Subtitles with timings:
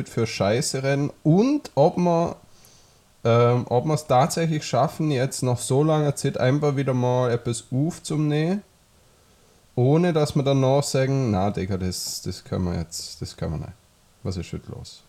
[0.00, 2.36] heute für Scheiße rennen und ob wir
[3.22, 7.64] ähm, ob wir es tatsächlich schaffen, jetzt nach so langer Zeit einfach wieder mal etwas
[7.70, 8.62] aufzunehmen,
[9.74, 13.58] ohne dass wir danach sagen, na Digga, das, das können wir jetzt, das können wir
[13.58, 13.72] nicht.
[14.22, 15.02] Was ist heute los?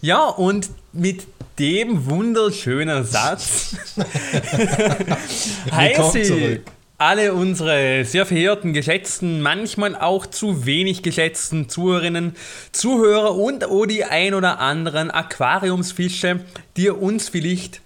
[0.00, 1.26] Ja, und mit
[1.58, 3.76] dem wunderschönen Satz
[5.70, 6.60] heiße ich
[7.02, 12.36] alle unsere sehr verehrten, geschätzten, manchmal auch zu wenig geschätzten Zuhörerinnen,
[12.70, 16.40] Zuhörer und auch die ein oder anderen Aquariumsfische,
[16.76, 17.80] die uns vielleicht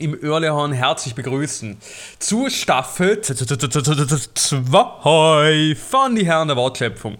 [0.00, 1.76] im Örlehorn herzlich begrüßen.
[2.18, 3.34] Zu Staffel 2
[5.76, 7.18] von die Herren der Wortschöpfung.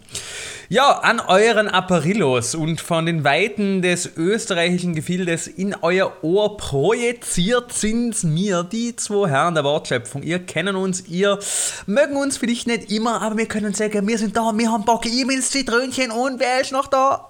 [0.72, 7.72] Ja, an euren Apparillos und von den Weiten des österreichischen Gefildes in euer Ohr projiziert
[7.72, 10.22] sind mir die zwei Herren der Wortschöpfung.
[10.22, 11.40] Ihr kennen uns, ihr
[11.86, 15.06] mögen uns vielleicht nicht immer, aber wir können sagen, wir sind da, wir haben Bock,
[15.06, 17.26] ihr ins Zitrönchen und wer ist noch da?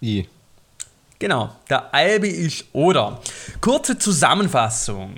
[0.00, 0.28] Ich.
[1.20, 3.20] Genau, der Albi ist oder.
[3.60, 5.16] Kurze Zusammenfassung.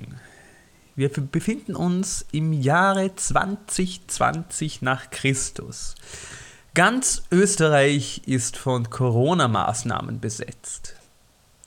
[0.96, 5.94] Wir befinden uns im Jahre 2020 nach Christus.
[6.74, 10.96] Ganz Österreich ist von Corona-Maßnahmen besetzt.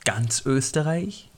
[0.04, 1.30] Ganz Österreich?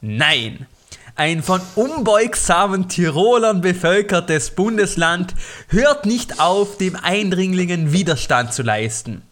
[0.00, 0.66] Nein!
[1.14, 5.36] Ein von unbeugsamen Tirolern bevölkertes Bundesland
[5.68, 9.22] hört nicht auf, dem Eindringlingen Widerstand zu leisten.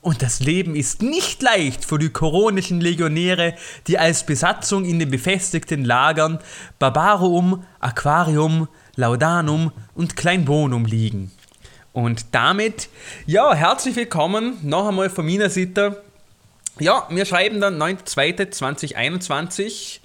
[0.00, 3.54] Und das Leben ist nicht leicht für die koronischen Legionäre,
[3.88, 6.38] die als Besatzung in den befestigten Lagern
[6.78, 11.32] Barbarum, Aquarium, Laudanum und Kleinbonum liegen.
[11.92, 12.88] Und damit,
[13.26, 16.00] ja, herzlich willkommen noch einmal von meiner Seite.
[16.78, 19.98] Ja, wir schreiben dann 9.2.2021.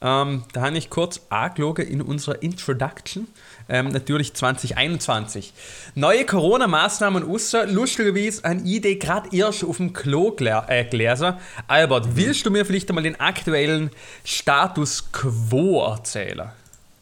[0.00, 3.26] Ähm, da habe ich kurz angelogen in unserer Introduction
[3.68, 5.52] ähm, natürlich 2021.
[5.94, 11.34] Neue Corona-Maßnahmen lustigerweise eine Idee gerade erst auf dem Klo äh, gelesen.
[11.66, 13.90] Albert, willst du mir vielleicht einmal den aktuellen
[14.24, 16.50] Status quo erzählen?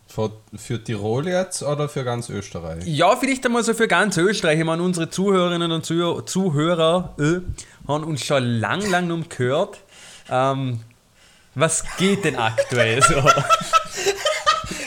[0.09, 2.85] Für, für Tirol jetzt oder für ganz Österreich?
[2.87, 4.59] Ja, vielleicht einmal so für ganz Österreich.
[4.59, 7.41] Ich meine, unsere Zuhörerinnen und Zuhörer äh,
[7.87, 9.79] haben uns schon lang, lang gehört.
[10.31, 10.81] Ähm,
[11.55, 13.15] was geht denn aktuell so?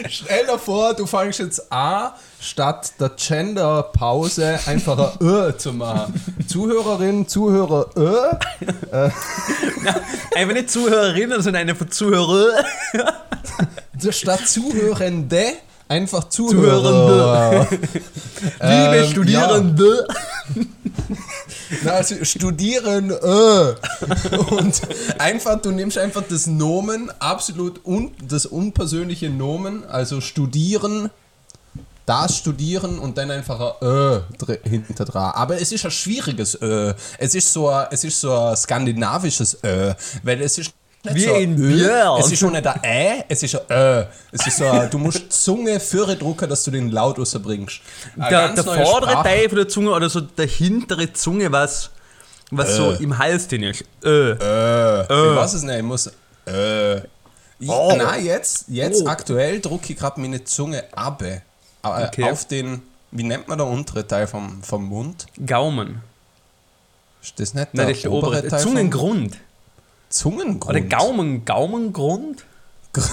[0.10, 6.20] Stell dir vor, du fängst jetzt an, statt der Gender-Pause einfach ein Ö zu machen.
[6.48, 8.16] Zuhörerin, Zuhörer, Ö.
[8.92, 9.10] Äh.
[10.36, 12.64] einfach nicht Zuhörerinnen, sondern einfach Zuhörer.
[14.10, 15.54] statt Zuhörende
[15.88, 17.68] einfach Zuhörer.
[17.68, 17.80] Zuhörende.
[18.62, 20.08] Liebe ähm, Studierende.
[20.56, 20.64] Ja.
[21.84, 23.76] Na, also studieren äh.
[24.52, 24.82] und
[25.18, 31.10] einfach, du nimmst einfach das Nomen, absolut un, das unpersönliche Nomen, also studieren,
[32.06, 34.22] das studieren und dann einfach ein Ö
[34.64, 35.32] hinter dran.
[35.36, 36.94] Aber es ist ein schwieriges Ö.
[37.20, 40.74] Es ist so ein, es ist so ein skandinavisches Ö, weil es ist
[41.04, 42.20] nicht Wie so in Björn.
[42.20, 44.06] Es ist schon nicht ein Ä, es ist ein Ö.
[44.32, 47.80] Es ist so ein, du musst die Zunge für drucken, dass du den Laut rausbringst.
[48.18, 49.24] Der, der vordere Sprache.
[49.24, 51.90] Teil von der Zunge oder so der hintere Zunge, was,
[52.52, 53.86] was so im Hals drin ist.
[54.04, 54.36] Ö.
[54.42, 55.04] Ö.
[55.10, 55.32] Ö.
[55.32, 56.12] Ich weiß es nicht, ich muss.
[56.48, 57.00] Ö.
[57.62, 57.94] Ich, oh.
[57.96, 59.08] Nein, jetzt, jetzt oh.
[59.08, 61.22] aktuell drucke ich gerade meine Zunge ab.
[61.22, 61.42] Äh,
[61.82, 62.30] okay.
[62.30, 62.82] Auf den,
[63.12, 65.28] wie nennt man der untere Teil vom, vom Mund?
[65.46, 66.02] Gaumen.
[67.22, 68.60] Ist das nicht der, Nein, das ist der obere Teil?
[68.60, 69.38] Zungengrund.
[70.10, 70.70] Zungengrund?
[70.70, 72.44] Oder Gaumen, Gaumengrund?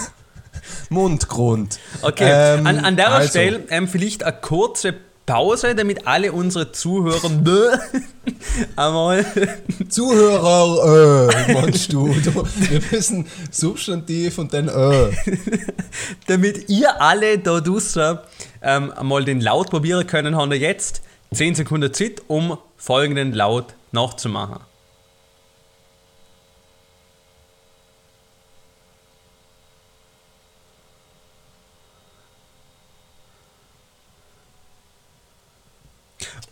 [0.89, 1.79] Mundgrund.
[2.03, 3.29] Okay, ähm, an, an der also.
[3.29, 4.95] Stelle ähm, vielleicht eine kurze
[5.27, 7.29] Pause, damit alle unsere Zuhörer
[8.77, 9.27] einmal.
[9.89, 12.09] Zuhörer, äh, meinst du?
[12.15, 15.11] Wir müssen Substantiv und dann äh.
[16.29, 18.19] damit ihr alle da draußen
[18.63, 21.03] ähm, einmal den Laut probieren können, haben wir jetzt
[21.35, 24.61] 10 Sekunden Zeit, um folgenden Laut nachzumachen.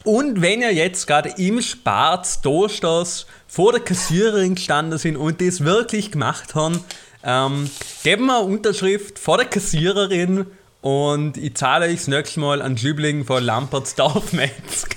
[0.05, 5.65] Und wenn ihr jetzt gerade im Spart Dosters vor der Kassiererin gestanden sind und das
[5.65, 6.85] wirklich gemacht haben,
[7.25, 7.71] ähm,
[8.03, 10.47] geben wir eine Unterschrift vor der Kassiererin
[10.83, 14.95] und ich zahle euch das nächste Mal an Jübling von Lamperts Dorfmetzg.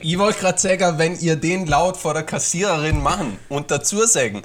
[0.00, 4.40] ich wollte gerade sagen, wenn ihr den laut vor der Kassiererin machen und dazu sagen,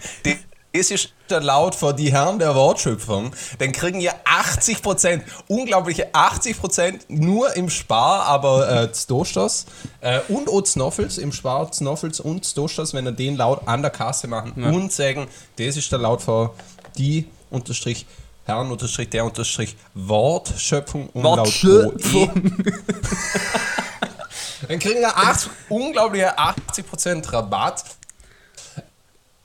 [0.77, 6.13] das ist der Laut vor die Herren der Wortschöpfung, dann kriegen ihr 80 Prozent, unglaubliche
[6.13, 9.65] 80 Prozent nur im Spar, aber äh, Dostos
[10.01, 13.91] äh, und auch Snoffels, im Spar Snoffels und Dostos, wenn ihr den Laut an der
[13.91, 14.69] Kasse machen ja.
[14.69, 15.27] und sagen,
[15.57, 16.53] das ist der Laut vor
[16.97, 18.05] die unterstrich
[18.45, 22.31] Herren unterstrich der unterstrich Wortschöpfung und Wortschöpfung.
[22.33, 22.75] Laut
[24.69, 27.83] Dann kriegen wir 80, unglaubliche 80% Rabatt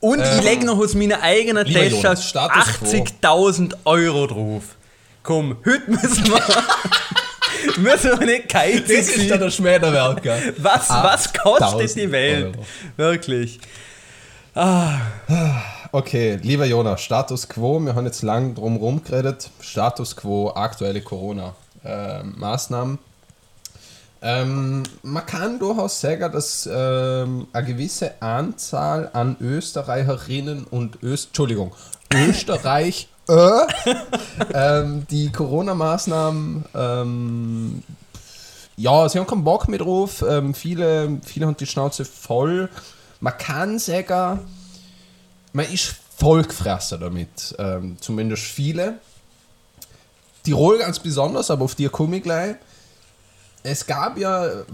[0.03, 2.85] Und ich lege noch aus meiner eigenen Tasche Jonas, Status quo.
[2.87, 4.63] 80.000 Euro drauf.
[5.23, 6.41] Komm, heute müssen wir,
[7.77, 9.39] müssen wir nicht geizig Das ist dann sein.
[9.39, 10.53] der Schmäderwerk, gell?
[10.57, 12.53] Was, was kostet 8000 die Welt?
[12.57, 12.65] Euro.
[12.97, 13.61] Wirklich.
[15.93, 19.51] Okay, lieber Jonas, Status Quo, wir haben jetzt lang drum rum geredet.
[19.61, 22.99] Status Quo, aktuelle Corona-Maßnahmen.
[24.25, 31.73] Ähm, man kann durchaus sagen, dass ähm, eine gewisse Anzahl an Österreicherinnen und Öst Entschuldigung,
[32.13, 33.59] Österreich äh,
[34.53, 37.83] ähm, die Corona-Maßnahmen ähm,
[38.77, 40.23] ja, sie haben keinen Bock mehr drauf.
[40.27, 42.69] Ähm, viele, viele haben die Schnauze voll.
[43.19, 44.39] Man kann sagen,
[45.51, 47.55] man ist vollgefressen damit.
[47.59, 48.99] Ähm, zumindest viele.
[50.43, 52.55] Tirol ganz besonders, aber auf die komme ich gleich.
[53.63, 54.65] Es gab ja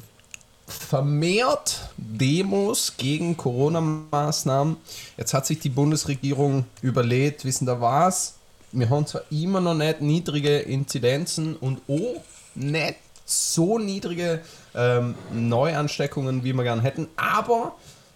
[0.68, 4.78] vermehrt Demos gegen Corona-Maßnahmen.
[5.16, 8.36] Jetzt hat sich die Bundesregierung überlegt, wissen da was?
[8.72, 12.22] Wir haben zwar immer noch nicht niedrige Inzidenzen und auch
[12.56, 12.96] nicht
[13.26, 14.42] so niedrige
[14.76, 17.76] ähm, Neuansteckungen, wie wir gern hätten, aber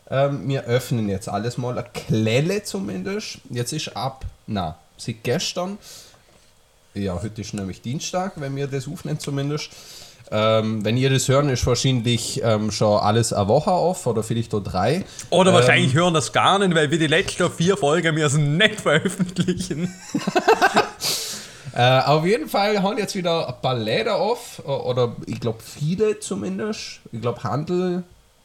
[0.10, 3.40] ähm, wir öffnen jetzt alles mal, eine Klelle zumindest.
[3.50, 5.78] Jetzt ist ab, na, seit gestern,
[6.96, 9.70] ja, heute ist nämlich Dienstag, wenn wir das aufnehmen zumindest.
[10.36, 14.54] Ähm, wenn ihr das hören, ist wahrscheinlich ähm, schon alles eine Woche auf oder vielleicht
[14.56, 15.06] auch drei.
[15.30, 18.82] Oder Ähm, wahrscheinlich hören das gar nicht, weil wir die letzten vier Folgen müssen nicht
[18.82, 19.94] veröffentlichen.
[21.76, 25.58] Äh, auf jeden Fall haben jetzt wieder ein paar Läden auf, äh, oder ich glaube
[25.64, 27.00] viele zumindest.
[27.12, 28.04] Ich glaube Handel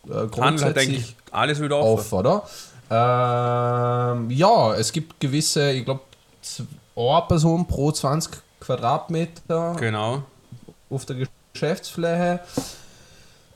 [0.08, 2.00] äh, Handel denke ich, alles wieder offen.
[2.00, 2.42] auf, oder?
[2.90, 6.00] Ähm, ja, es gibt gewisse, ich glaube,
[6.96, 10.22] eine Person pro 20 Quadratmeter Genau.
[10.88, 11.16] auf der
[11.58, 12.40] Geschäftsfläche.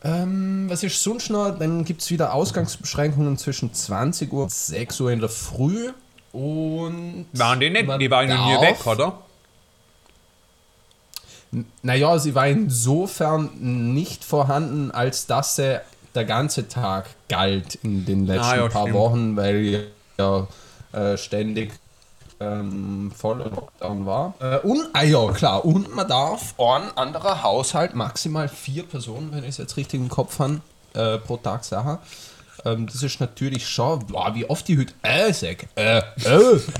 [0.04, 1.56] Ähm, was ist sonst noch?
[1.56, 5.92] Dann gibt es wieder Ausgangsbeschränkungen zwischen 20 Uhr und 6 Uhr in der Früh.
[6.32, 7.88] Und Waren die nicht?
[8.00, 9.18] Die waren ja nie weg, oder?
[11.82, 13.50] Naja, sie war insofern
[13.94, 15.80] nicht vorhanden, als dass sie
[16.14, 18.96] der ganze Tag galt in den letzten Ah, ja, paar stimmt.
[18.98, 19.86] Wochen, weil
[20.18, 20.46] ja
[20.92, 21.72] äh, ständig
[22.42, 24.34] ähm, voller Lockdown war.
[24.40, 29.44] Äh, und, ah ja, klar, und man darf ein anderer Haushalt maximal vier Personen, wenn
[29.44, 30.60] ich es jetzt richtig im Kopf habe,
[30.94, 31.98] äh, pro Tag sagen.
[32.64, 35.66] Ähm, das ist natürlich schon, boah, wie oft die heute äh sag.
[35.74, 36.02] Äh, äh.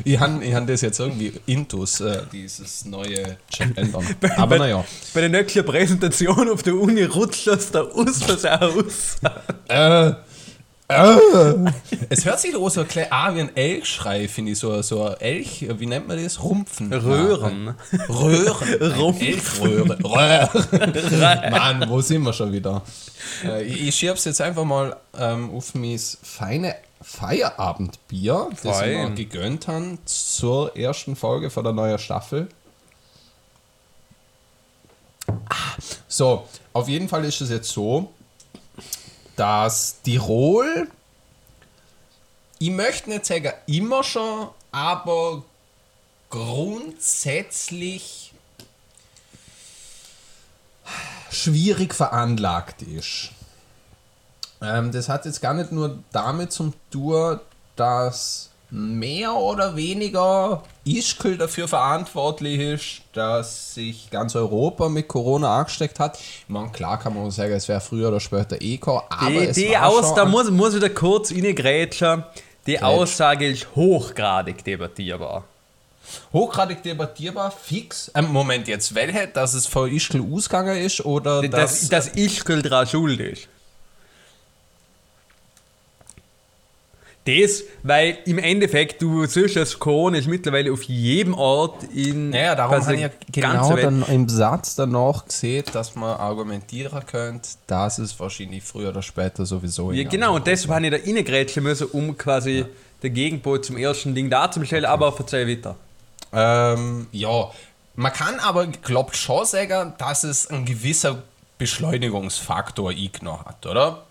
[0.04, 4.06] Ich habe ich han das jetzt irgendwie intus, äh, dieses neue Gendern.
[4.36, 4.84] Aber naja.
[5.14, 9.16] Bei der nächsten Präsentation auf der Uni rutscht das da aus Versehen aus.
[9.68, 10.12] Äh.
[12.08, 14.58] Es hört sich so ein klein ah, wie ein Elchschrei, finde ich.
[14.58, 16.42] So, so ein Elch, wie nennt man das?
[16.42, 16.92] Rumpfen.
[16.92, 17.74] Röhren.
[17.92, 18.92] Ja, Röhren.
[18.98, 19.26] Rumpfen.
[19.26, 19.98] Elchröhre.
[20.04, 21.50] Röhren.
[21.50, 22.82] Mann, wo sind wir schon wieder?
[23.44, 29.04] Äh, ich ich schieb's jetzt einfach mal ähm, auf mein feine Feierabendbier, das ich mir
[29.04, 29.14] Fein.
[29.14, 32.48] gegönnt habe zur ersten Folge von der neuen Staffel.
[35.48, 35.76] Ah,
[36.08, 38.12] So, auf jeden Fall ist es jetzt so,
[39.36, 40.88] dass Tirol,
[42.58, 45.44] ich möchte nicht sagen immer schon, aber
[46.30, 48.32] grundsätzlich
[51.30, 53.30] schwierig veranlagt ist.
[54.60, 57.40] Ähm, das hat jetzt gar nicht nur damit zum tun,
[57.76, 66.00] dass mehr oder weniger Ischgl dafür verantwortlich ist, dass sich ganz Europa mit Corona angesteckt
[66.00, 66.18] hat.
[66.18, 69.56] Ich meine, klar kann man sagen, es wäre früher oder später eh aber Die, es
[69.56, 72.24] die Aus, da muss, muss ich da kurz reingrätschen.
[72.66, 72.82] Die Grätsch.
[72.82, 75.44] Aussage ist hochgradig debattierbar.
[76.32, 78.10] hochgradig debattierbar, fix.
[78.14, 79.28] Ähm, Moment, jetzt welche?
[79.28, 82.06] Dass es von Ischgl ausgegangen ist oder Dass, dass...
[82.06, 83.48] dass Ischgl dran schuld ist.
[87.24, 92.56] Das, weil im Endeffekt, du siehst, das Corona ist mittlerweile auf jedem Ort in naja,
[92.56, 97.98] darum habe ich ja genau dann im Satz danach gesehen, dass man argumentieren könnte, dass
[97.98, 99.92] es wahrscheinlich früher oder später sowieso...
[99.92, 102.64] Ja, genau, und deshalb habe ich da reingrätschen müssen, um quasi
[103.04, 105.76] den Gegenpol zum ersten Ding darzustellen, aber verzeih weiter.
[106.32, 107.52] Ähm, ja,
[107.94, 111.22] man kann aber, glaubt schon sagen, dass es ein gewisser
[111.58, 114.02] Beschleunigungsfaktor eingenommen hat, oder?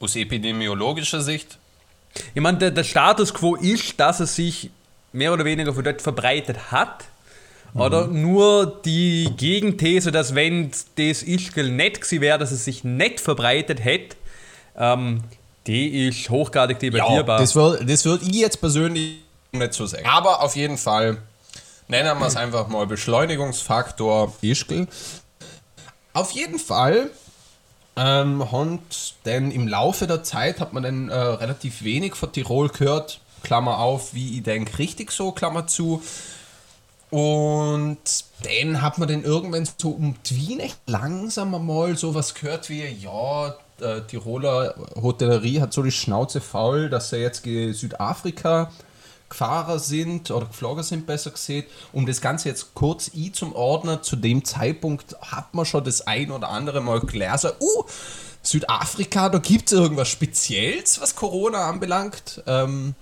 [0.00, 1.58] Aus epidemiologischer Sicht?
[2.34, 4.70] Ich meine, der, der Status quo ist, dass es sich
[5.12, 7.04] mehr oder weniger von dort verbreitet hat.
[7.74, 13.20] Oder nur die Gegenthese, dass wenn das Ischgl nicht gewesen wäre, dass es sich nicht
[13.20, 14.16] verbreitet hätte,
[14.76, 15.22] ähm,
[15.66, 17.38] die ist hochgradig debattierbar.
[17.38, 19.18] das würde das würd ich jetzt persönlich
[19.52, 20.06] nicht so sagen.
[20.06, 21.18] Aber auf jeden Fall
[21.88, 24.86] nennen wir es einfach mal Beschleunigungsfaktor Ischgl.
[26.14, 27.10] Auf jeden Fall
[27.98, 28.80] ähm, und
[29.24, 33.20] denn im Laufe der Zeit hat man dann äh, relativ wenig von Tirol gehört.
[33.42, 36.00] Klammer auf, wie ich denke, richtig so, Klammer zu.
[37.10, 37.98] Und
[38.42, 43.56] dann hat man dann irgendwann so um Wien echt langsam mal sowas gehört wie, ja,
[43.80, 48.70] äh, Tiroler Hotellerie hat so die Schnauze faul, dass er jetzt Südafrika
[49.28, 51.64] gefahren sind oder geflogen sind, besser gesehen.
[51.92, 56.06] Um das Ganze jetzt kurz i zum Ordner, zu dem Zeitpunkt hat man schon das
[56.06, 57.84] ein oder andere Mal gelesen, uh,
[58.42, 62.42] Südafrika, da gibt es irgendwas Spezielles, was Corona anbelangt.
[62.46, 62.94] Ähm,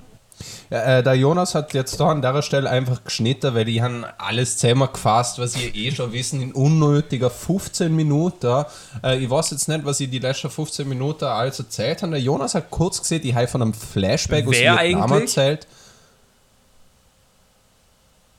[0.70, 4.04] ja, äh, der Jonas hat jetzt da an der Stelle einfach geschnitten, weil die haben
[4.18, 8.64] alles zusammengefasst, was ihr eh schon wissen, in unnötiger 15 Minuten.
[9.02, 12.12] Äh, ich weiß jetzt nicht, was ich die letzten 15 Minuten alles erzählt habe.
[12.12, 15.22] Der Jonas hat kurz gesehen, die habe von einem Flashback Wer aus Vietnam eigentlich?
[15.22, 15.66] erzählt.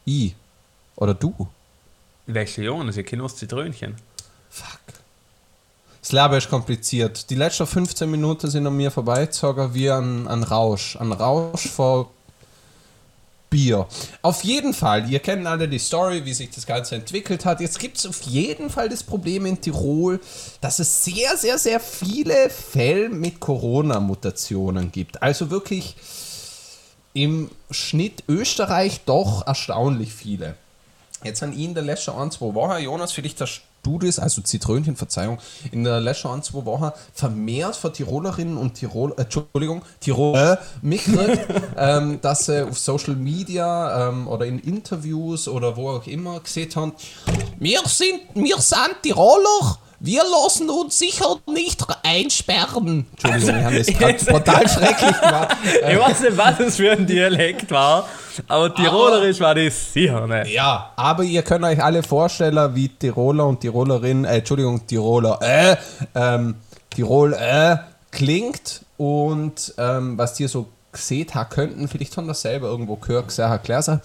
[0.08, 0.36] Ich.
[0.96, 1.34] Oder du.
[2.28, 2.96] Welche Jonas?
[2.96, 3.96] Ihr kennt uns Zitrönchen.
[4.50, 4.80] Fuck.
[6.02, 7.30] Das Leben ist kompliziert.
[7.30, 10.96] Die letzten 15 Minuten sind an mir vorbeigezogen wie ein, ein Rausch.
[10.96, 12.10] Ein Rausch vor
[13.50, 13.86] Bier.
[14.22, 17.60] Auf jeden Fall, ihr kennt alle die Story, wie sich das Ganze entwickelt hat.
[17.60, 20.22] Jetzt gibt es auf jeden Fall das Problem in Tirol,
[20.62, 25.22] dass es sehr, sehr, sehr viele Fälle mit Corona-Mutationen gibt.
[25.22, 25.96] Also wirklich
[27.18, 30.56] im Schnitt Österreich doch erstaunlich viele.
[31.24, 34.96] Jetzt an ihn der letzte ein, zwei Wochen, Jonas, vielleicht hast du das, also Zitrönchen,
[34.96, 35.40] Verzeihung,
[35.72, 40.58] in der letzten ein, zwei Wochen vermehrt von Tirolerinnen und Tirol, äh, Entschuldigung, Tiroler äh,
[40.84, 41.48] mitgekriegt,
[41.78, 46.70] ähm, dass sie auf Social Media ähm, oder in Interviews oder wo auch immer gesehen
[46.76, 46.94] haben,
[47.58, 53.08] wir sind, wir sind Tiroler, wir lassen uns sicher nicht einsperren.
[53.12, 55.58] Entschuldigung, wir haben das gerade total schrecklich gemacht.
[55.64, 58.08] Ich weiß nicht, was das für ein Dialekt war,
[58.48, 60.54] aber Tirolerisch war das sicher nicht.
[60.54, 65.76] Ja, aber ihr könnt euch alle vorstellen, wie Tiroler und Tirolerin, äh, Entschuldigung, Tiroler, äh,
[66.14, 66.56] ähm,
[66.92, 67.78] Tirol, äh,
[68.12, 73.28] klingt und ähm, was dir so gesehen haben könnten, vielleicht haben das selber irgendwo gehört,
[73.28, 74.02] gesehen, gelesen.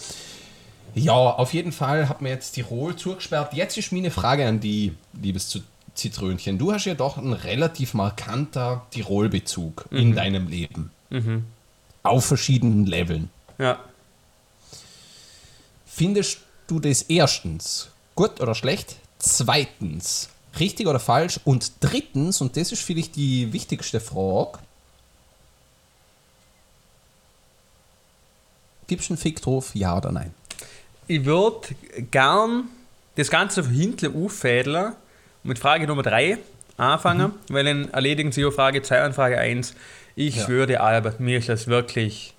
[0.94, 3.54] Ja, auf jeden Fall hat mir jetzt Tirol zugesperrt.
[3.54, 5.48] Jetzt ist meine Frage an die, liebes
[5.94, 9.98] Zitrönchen, du hast ja doch einen relativ markanter Tirol-Bezug mhm.
[9.98, 10.90] in deinem Leben.
[11.10, 11.44] Mhm.
[12.02, 13.30] Auf verschiedenen Leveln.
[13.58, 13.78] Ja.
[15.86, 18.96] Findest du das erstens gut oder schlecht?
[19.18, 21.40] Zweitens richtig oder falsch?
[21.44, 24.58] Und drittens, und das ist vielleicht die wichtigste Frage,
[28.86, 30.34] gibst du einen Fick drauf, ja oder nein?
[31.06, 31.68] Ich würde
[32.10, 32.68] gern
[33.16, 34.94] das Ganze von hinten auffädeln
[35.42, 36.38] mit Frage Nummer 3
[36.76, 37.54] anfangen, mhm.
[37.54, 39.74] weil dann erledigen Sie Frage 2 und Frage 1.
[40.14, 40.48] Ich ja.
[40.48, 42.34] würde, Albert, mir ist das wirklich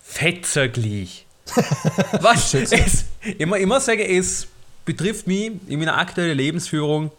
[0.00, 1.26] fetzerglich.
[2.20, 2.54] Was?
[2.54, 3.04] es,
[3.38, 4.48] immer, immer sage, es
[4.84, 7.10] betrifft mich in meiner aktuellen Lebensführung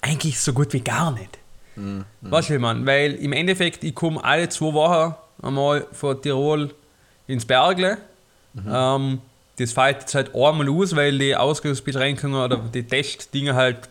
[0.00, 1.38] eigentlich so gut wie gar nicht.
[1.76, 2.04] Mhm.
[2.20, 2.86] Was will man?
[2.86, 6.74] Weil im Endeffekt, ich komme alle zwei Wochen einmal von Tirol
[7.26, 7.98] ins Bergle.
[8.52, 8.70] Mhm.
[8.70, 9.20] Ähm,
[9.56, 13.88] das fällt jetzt halt einmal aus, weil die Ausgangsbeschränkungen oder die Testdinge halt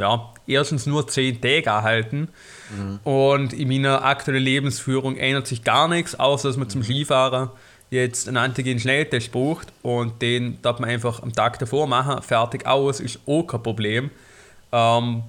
[0.00, 2.28] ja, erstens nur zehn Tage erhalten.
[2.70, 3.00] Mhm.
[3.04, 6.70] Und in meiner aktuellen Lebensführung ändert sich gar nichts, außer dass man mhm.
[6.70, 7.52] zum Skifahrer
[7.90, 13.00] jetzt einen Antigen-Schnelltest braucht und den darf man einfach am Tag davor machen, fertig aus,
[13.00, 14.10] ist auch kein Problem.
[14.70, 15.24] Ähm,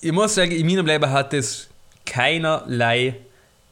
[0.00, 1.68] ich muss sagen, in meinem Leben hat es
[2.06, 3.16] keinerlei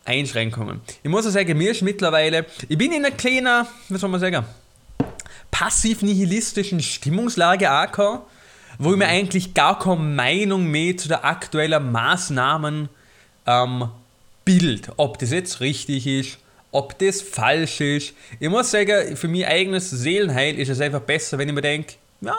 [0.05, 0.81] Einschränkungen.
[1.03, 4.21] Ich muss auch sagen, mir ist mittlerweile, ich bin in einer kleinen, was soll man
[4.21, 4.45] sagen,
[5.51, 8.21] passiv-nihilistischen Stimmungslage angekommen
[8.79, 12.89] wo ich mir eigentlich gar keine Meinung mehr zu der aktuellen Maßnahmen
[13.47, 13.89] ähm,
[14.45, 14.93] bild.
[14.97, 16.39] Ob das jetzt richtig ist,
[16.71, 18.15] ob das falsch ist.
[18.39, 21.95] Ich muss sagen, für mein eigenes Seelenheil ist es einfach besser, wenn ich mir denke,
[22.21, 22.37] ja,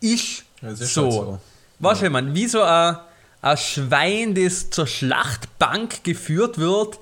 [0.00, 0.66] ich so.
[0.66, 1.38] Halt so.
[1.80, 2.10] Du, ja.
[2.10, 2.96] man, wie so ein,
[3.42, 6.98] ein Schwein, das zur Schlachtbank geführt wird.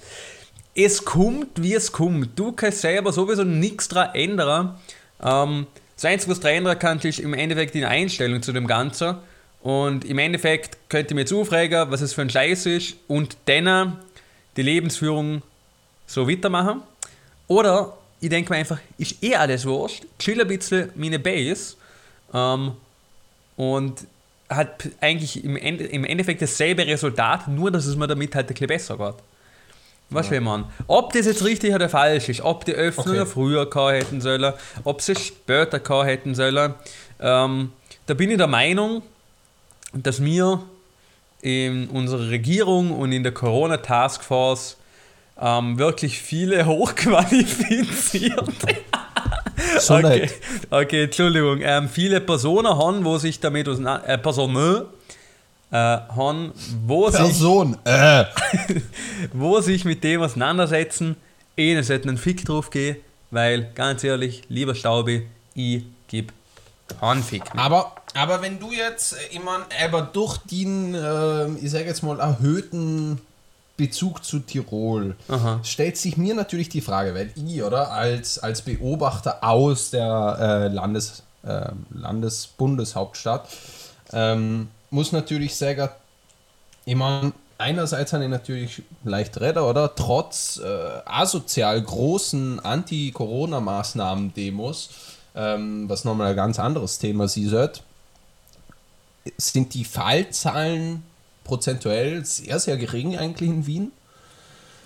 [0.74, 2.38] Es kommt, wie es kommt.
[2.38, 4.78] Du kannst selber sowieso nichts daran ändern.
[5.22, 9.16] Ähm, das Einzige, was ändern kannst, ist im Endeffekt die Einstellung zu dem Ganzen.
[9.62, 13.36] Und im Endeffekt könnte ich mir jetzt aufregen, was es für ein Scheiß ist und
[13.46, 13.98] dann
[14.56, 15.42] die Lebensführung
[16.06, 16.82] so weitermachen.
[17.48, 21.76] Oder ich denke mir einfach, ist eh alles wurscht, chill ein bisschen meine Base
[22.32, 22.72] ähm,
[23.56, 24.06] und
[24.48, 28.54] hat eigentlich im, Ende, im Endeffekt dasselbe Resultat, nur dass es mir damit halt ein
[28.54, 29.14] bisschen besser geht.
[30.10, 30.64] Was will man?
[30.86, 33.30] Ob das jetzt richtig oder falsch ist, ob die Öffnungen okay.
[33.30, 34.52] früher gehabt hätten sollen,
[34.84, 36.74] ob sie später gehabt hätten sollen,
[37.20, 37.72] ähm,
[38.06, 39.02] da bin ich der Meinung,
[39.92, 40.62] dass wir
[41.42, 44.76] in unserer Regierung und in der Corona-Taskforce
[45.40, 48.76] ähm, wirklich viele hochqualifizierte
[49.78, 50.30] so okay,
[50.70, 51.60] okay, Entschuldigung.
[51.62, 54.86] Ähm, viele Personen haben, wo sich damit äh, Personen
[55.70, 56.52] äh, haben,
[56.86, 57.76] wo sich, Person.
[57.84, 58.24] Äh.
[59.32, 61.16] wo sich mit dem auseinandersetzen,
[61.56, 62.96] eh sollten einen Fick drauf gehen,
[63.30, 66.32] weil ganz ehrlich, lieber Staubi, ich gebe
[67.00, 67.64] keinen Fick mehr.
[67.64, 72.02] Aber, aber wenn du jetzt, äh, ich mein, aber durch den, äh, ich sage jetzt
[72.02, 73.20] mal, erhöhten
[73.76, 75.60] Bezug zu Tirol, Aha.
[75.62, 80.68] stellt sich mir natürlich die Frage, weil ich, oder, als, als Beobachter aus der äh,
[80.68, 83.48] Landes, äh, Landesbundeshauptstadt,
[84.12, 85.88] ähm, muss natürlich sagen,
[86.84, 89.94] ich meine, einerseits habe ich natürlich leicht Redder, oder?
[89.94, 94.90] Trotz äh, asozial großen Anti-Corona-Maßnahmen-Demos,
[95.34, 97.82] ähm, was nochmal ein ganz anderes Thema sie wird,
[99.36, 101.02] sind die Fallzahlen
[101.44, 103.92] prozentuell sehr, sehr gering eigentlich in Wien.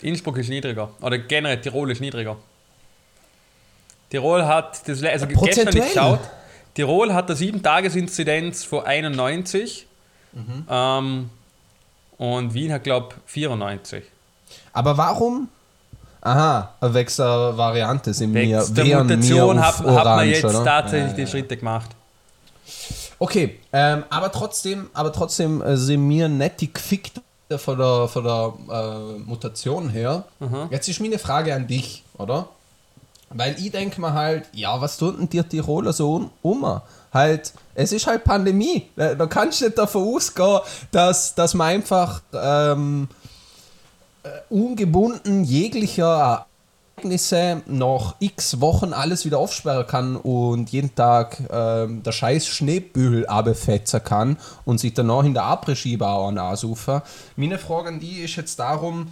[0.02, 0.90] Innsbruck ist niedriger.
[1.00, 2.37] Oder generell Tirol ist niedriger.
[4.11, 6.21] Tirol hat, das, also gestern nicht geschaut,
[6.75, 9.87] Tirol hat eine 7-Tages-Inzidenz von 91
[10.68, 11.30] ähm,
[12.18, 14.04] und Wien hat, glaube ich, 94.
[14.72, 15.49] Aber warum?
[16.22, 20.64] Aha, eine Wechsel-Variante sind Wegen der Mutation hat, man jetzt oder?
[20.64, 21.26] tatsächlich Ja, die ja.
[21.26, 21.90] Schritte gemacht.
[23.18, 27.20] Okay, ähm, aber trotzdem, aber trotzdem äh, sind mir nicht die gefickt
[27.56, 30.25] von der, von der äh, Mutation her.
[30.70, 32.49] Jetzt ist meine Frage an dich, oder?
[33.30, 36.80] Weil ich denke mir halt, ja, was tun denn die Tiroler so um?
[37.12, 38.88] Halt, es ist halt Pandemie.
[38.97, 40.61] Da, da kannst du nicht davon ausgehen,
[40.93, 43.09] dass, dass man einfach ähm,
[44.23, 46.47] äh, ungebunden jeglicher
[47.00, 53.26] Ereignisse nach x Wochen alles wieder aufsperren kann und jeden Tag ähm, der scheiß Schneebügel
[53.26, 57.00] abfetzen kann und sich danach in der Après-Ski-Bar ansuchen.
[57.37, 59.11] Meine Frage an die ist jetzt darum,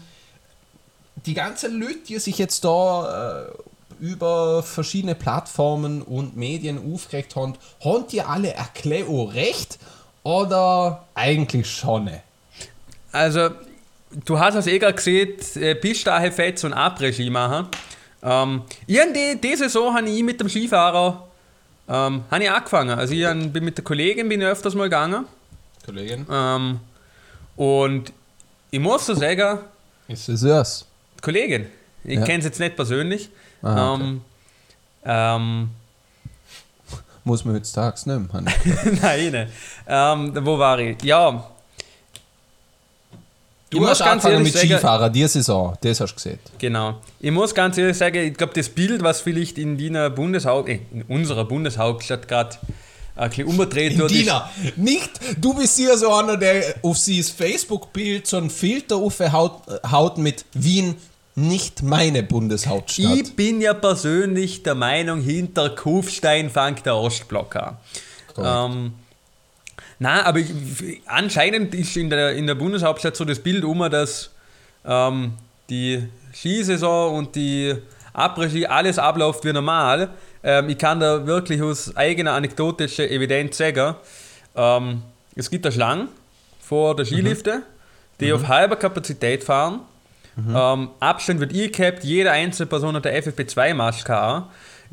[1.27, 3.53] die ganzen Leute, die sich jetzt da äh,
[4.01, 9.79] über verschiedene Plattformen und Medien aufgeregt haben, haben die alle Erklärung recht
[10.23, 12.21] oder eigentlich schon nicht?
[13.13, 13.51] Also,
[14.25, 17.69] du hast es eh gerade gesehen, äh, Pistache Fett und Après-Ski machen.
[18.23, 21.29] Ähm, ich hab die, die Saison habe ich mit dem Skifahrer
[21.89, 22.99] ähm, habe ich angefangen.
[22.99, 25.25] Also ich bin mit der Kollegin bin ich öfters mal gegangen.
[25.87, 26.27] Kollegin?
[26.31, 26.81] Ähm,
[27.57, 28.13] und
[28.71, 29.61] ich muss so sagen,
[30.07, 30.87] Ist es
[31.23, 31.67] Kollegin,
[32.05, 32.25] ich Ja.
[32.25, 33.31] kenne sie jetzt nicht persönlich.
[33.63, 34.03] Ah, okay.
[34.03, 34.21] ähm,
[35.05, 35.71] ähm,
[37.25, 38.29] Muss man heutzutage nehmen.
[38.33, 38.51] Hanni.
[39.03, 39.49] nein, nicht.
[39.87, 41.03] ähm, wo war ich?
[41.03, 41.49] Ja,
[43.71, 46.39] Du Ich hast ganz angefangen ehrlich mit sagen- Skifahrer, die Saison, das hast du gesehen.
[46.59, 47.01] Genau.
[47.21, 50.81] Ich muss ganz ehrlich sagen, ich glaube, das Bild, was vielleicht in Wiener Bundeshaupt, äh,
[50.91, 52.57] in unserer Bundeshauptstadt gerade
[53.15, 57.29] ein bisschen umgedreht wird, ist, Dina, nicht, du bist hier so einer, der auf das
[57.29, 60.95] Facebook-Bild so einen Filter aufhaut haut mit Wien,
[61.39, 63.17] nicht meine Bundeshauptstadt.
[63.17, 67.77] ich bin ja persönlich der Meinung, hinter Kufstein fängt der Ostblock an.
[68.37, 68.93] Ähm,
[69.99, 70.53] Nein, aber ich,
[71.07, 74.31] anscheinend ist in der, in der Bundeshauptstadt so das Bild um, dass
[74.85, 75.33] ähm,
[75.69, 77.75] die Skisaison und die
[78.15, 80.11] Après-Ski alles abläuft wie normal.
[80.45, 83.97] Ähm, ich kann da wirklich aus eigener anekdotischer Evidenz sagen,
[84.55, 85.03] ähm,
[85.35, 86.09] es gibt eine Schlange
[86.61, 87.63] vor der Skilifte,
[88.21, 89.81] die auf halber Kapazität fahren.
[90.55, 94.45] Ähm, Abstand wird eingehabt, jede einzelne Person hat der FFP2-Maske an.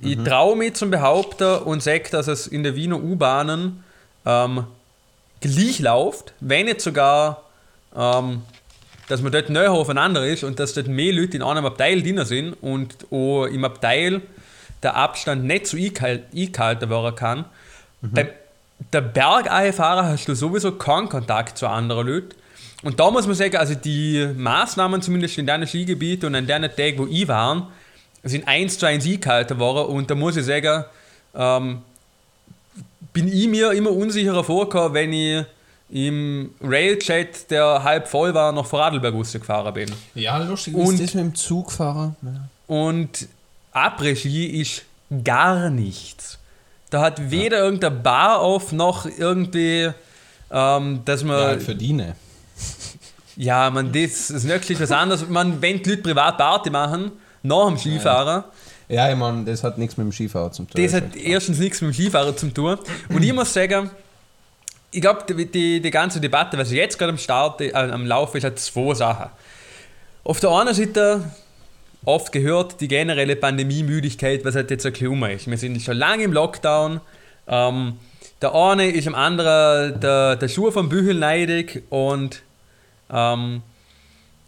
[0.01, 3.83] Ich traue mich zum Behaupten und sage, dass es in der Wiener U-Bahnen
[4.25, 4.65] ähm,
[5.39, 7.43] gleich läuft, wenn nicht sogar,
[7.95, 8.41] ähm,
[9.07, 12.23] dass man dort näher aufeinander ist und dass dort mehr Leute in einem Abteil drin
[12.25, 14.21] sind und auch im Abteil
[14.83, 17.45] der Abstand nicht so eingehalten werden kann.
[18.01, 18.27] Beim
[18.91, 22.35] der Bergeifahrer hast du sowieso keinen Kontakt zu anderen Leuten.
[22.83, 26.61] Und da muss man sagen, also die Maßnahmen zumindest in deinen Skigebieten und an den
[26.63, 27.71] Tagen, wo ich war,
[28.23, 29.87] sind eins zu eins eingehalten worden.
[29.95, 30.83] Und da muss ich sagen,
[31.33, 31.81] ähm,
[33.13, 35.45] bin ich mir immer unsicherer vorgekommen, wenn ich
[35.89, 39.91] im Railjet, der halb voll war, nach Vorarlberg rausgefahren bin.
[40.15, 42.15] Ja, lustig Und- ist das mit dem Zugfahrer.
[42.67, 43.27] Und
[43.71, 44.83] Après-Ski ist
[45.23, 46.39] gar nichts.
[46.89, 49.91] Da hat weder irgendeine Bar auf, noch irgendwie,
[50.51, 51.37] ähm, dass Ja, man.
[51.43, 52.15] halt verdiene.
[53.37, 55.27] Ja, man, das ist wirklich was anderes.
[55.27, 57.11] Man, wenn die Leute privat Party machen,
[57.43, 58.45] nach dem Skifahrer,
[58.87, 60.81] Ja, ich meine, das hat nichts mit dem Skifahrer zu tun.
[60.81, 62.77] das hat erstens nichts mit dem Skifahrer zu tun.
[63.09, 63.89] Und ich muss sagen,
[64.91, 68.37] ich glaube, die, die, die ganze Debatte, was jetzt gerade am Start, äh, am Laufen
[68.37, 69.29] ist, hat zwei Sachen.
[70.23, 71.29] Auf der einen Seite
[72.05, 75.47] oft gehört die generelle Pandemiemüdigkeit, was halt jetzt ein um ist.
[75.49, 77.01] Wir sind schon lange im Lockdown.
[77.47, 77.99] Ähm,
[78.41, 82.41] der eine ist am anderen der, der Schuh vom Büchel neidig und
[83.09, 83.61] ähm,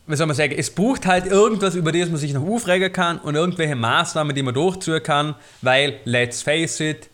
[0.08, 3.20] wie soll man sagen, es braucht halt irgendwas, über das man sich noch aufregen kann
[3.20, 7.10] und irgendwelche Maßnahmen, die man durchziehen kann, weil, let's face it,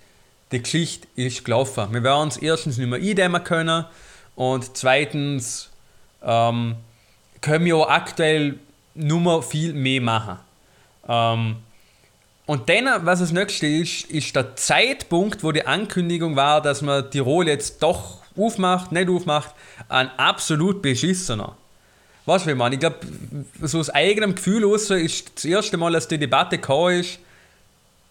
[0.51, 1.87] die Geschichte ist gelaufen.
[1.91, 3.85] Wir werden uns erstens nicht mehr eindämmen können
[4.35, 5.71] Und zweitens
[6.23, 6.75] ähm,
[7.41, 8.59] können wir aktuell
[8.93, 10.37] nur viel mehr machen.
[11.07, 11.55] Ähm,
[12.45, 17.09] und dann, was das nächste ist, ist der Zeitpunkt, wo die Ankündigung war, dass man
[17.09, 19.53] Tirol jetzt doch aufmacht, nicht aufmacht,
[19.87, 21.55] ein absolut beschissener.
[22.25, 22.73] Weißt du, wie man?
[22.73, 22.97] Ich glaube,
[23.61, 27.19] so aus eigenem Gefühl aus ist das erste Mal, dass die Debatte kam, ist,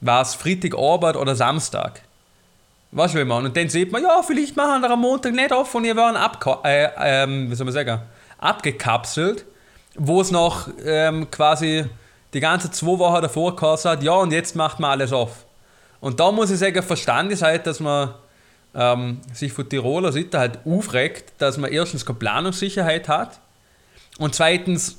[0.00, 2.00] war es Freitagabend oder Samstag.
[2.90, 3.44] Weißt du, wie man?
[3.46, 6.16] Und dann sieht man, ja, vielleicht machen wir am Montag nicht auf und ihr werden
[6.64, 8.00] äh, ähm, wie soll man sagen,
[8.38, 9.44] abgekapselt,
[9.94, 11.84] wo es noch ähm, quasi
[12.32, 15.44] die ganze zwei Wochen davor hat, ja, und jetzt macht man alles auf.
[16.00, 18.14] Und da muss ich sagen, Verstand ist halt, dass man
[18.74, 23.38] ähm, sich von Tiroler Seite halt aufregt, dass man erstens keine Planungssicherheit hat
[24.18, 24.96] und zweitens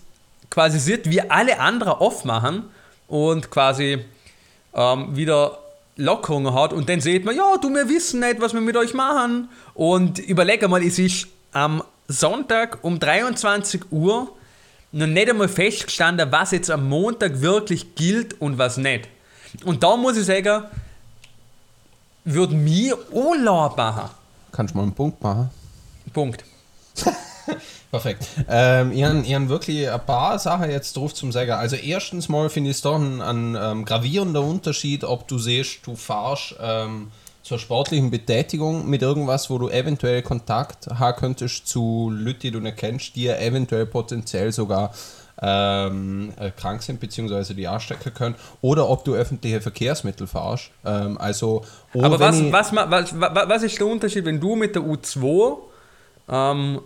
[0.49, 2.63] quasi sieht, wie alle anderen aufmachen
[3.07, 4.05] und quasi
[4.73, 5.59] ähm, wieder
[5.95, 8.93] Lockerungen hat und dann sieht man, ja, du, wir wissen nicht, was wir mit euch
[8.93, 14.31] machen und überlege mal, es ist am Sonntag um 23 Uhr
[14.93, 19.09] noch nicht einmal festgestanden, was jetzt am Montag wirklich gilt und was nicht.
[19.65, 20.65] Und da muss ich sagen,
[22.23, 24.09] würde mir Urlaub machen.
[24.51, 25.49] Kannst du mal einen Punkt machen?
[26.13, 26.45] Punkt.
[27.91, 28.27] Perfekt.
[28.47, 31.51] Ähm, ich habe wirklich ein paar Sachen jetzt drauf zum Sagen.
[31.51, 35.85] Also erstens mal finde ich es doch ein, ein ähm, gravierender Unterschied, ob du siehst,
[35.85, 37.11] du fahrst ähm,
[37.43, 42.59] zur sportlichen Betätigung mit irgendwas, wo du eventuell Kontakt haben könntest zu Leuten, die du
[42.61, 44.93] nicht kennst, die eventuell potenziell sogar
[45.41, 47.53] ähm, äh, krank sind bzw.
[47.53, 50.71] die anstecken können oder ob du öffentliche Verkehrsmittel fahrst.
[50.85, 55.57] Ähm, also, Aber was, was, was, was, ist der Unterschied, wenn du mit der U2
[56.29, 56.79] ähm,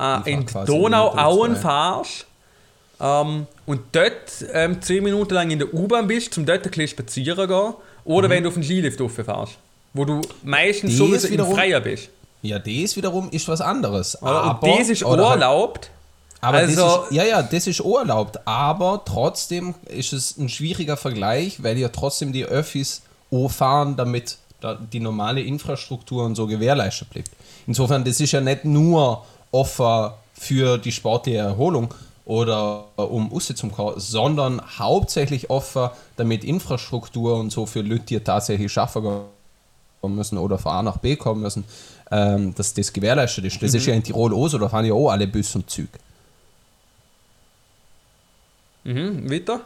[0.00, 2.26] äh, in Donauauen fahrst
[3.00, 6.88] ähm, und dort ähm, 10 Minuten lang in der U-Bahn bist, zum dort ein bisschen
[6.88, 8.32] spazieren gehen oder mhm.
[8.32, 9.58] wenn du auf den Skilift fährst?
[9.92, 12.10] Wo du meistens sowieso im Freier bist.
[12.42, 14.20] Ja, das wiederum ist was anderes.
[14.22, 15.90] Aber, und das ist halt erlaubt.
[16.40, 18.46] Aber also, das ist, ja, ja, das ist auch erlaubt.
[18.46, 23.02] Aber trotzdem ist es ein schwieriger Vergleich, weil ja trotzdem die Öffis
[23.48, 24.38] fahren, damit
[24.92, 27.30] die normale Infrastruktur und so gewährleistet bleibt.
[27.66, 31.92] Insofern, das ist ja nicht nur offen für die sportliche Erholung
[32.24, 38.20] oder um Usse zum Kaufen, sondern hauptsächlich offen, damit Infrastruktur und so für Leute, die
[38.20, 39.02] tatsächlich schaffen
[40.00, 41.64] kommen müssen oder von A nach B kommen müssen,
[42.10, 43.62] ähm, dass das gewährleistet ist.
[43.62, 43.78] Das mhm.
[43.78, 45.98] ist ja in Tirol auch so, da fahren ja auch alle Bus und Züge.
[48.84, 49.60] Mhm, weiter?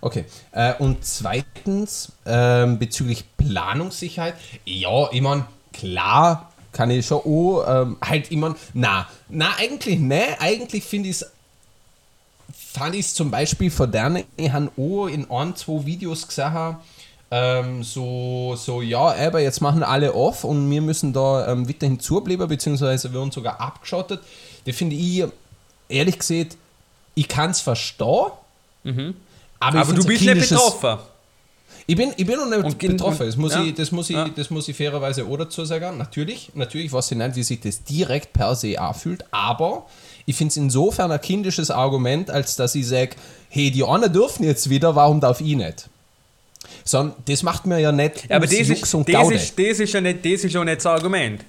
[0.00, 0.24] Okay.
[0.52, 7.96] Äh, und zweitens, ähm, bezüglich Planungssicherheit, ja, ich meine, klar kann ich schon auch, ähm,
[8.02, 11.32] halt immer, na, na, eigentlich ne, eigentlich finde ich es
[12.72, 16.76] fand ich es zum Beispiel von denen, ich habe auch in ein, zwei Videos gesehen,
[17.34, 21.98] ähm, so, so, ja, aber jetzt machen alle off und wir müssen da ähm, weiterhin
[21.98, 24.20] zubleiben, beziehungsweise wir uns sogar abgeschottet.
[24.66, 25.24] Die finde ich,
[25.88, 26.58] ehrlich gesagt,
[27.14, 28.32] ich kann es verstehen,
[28.84, 29.14] mhm.
[29.58, 30.98] aber, aber du bist nicht betroffen.
[31.86, 33.64] Ich bin, ich bin noch nicht und, betroffen, das muss, ja.
[33.64, 34.28] ich, das, muss ich, ja.
[34.28, 35.96] das muss ich fairerweise auch dazu sagen.
[35.96, 39.86] Natürlich, natürlich weiß ich nicht, wie sich das direkt per se anfühlt, aber
[40.26, 43.16] ich finde es insofern ein kindisches Argument, als dass ich sage,
[43.48, 45.88] hey, die anderen dürfen jetzt wieder, warum darf ich nicht?
[46.84, 49.92] Sondern das macht mir ja nicht ja, aber das ist, und das ist, das ist
[49.92, 51.44] ja nicht das ist ja nicht das Argument.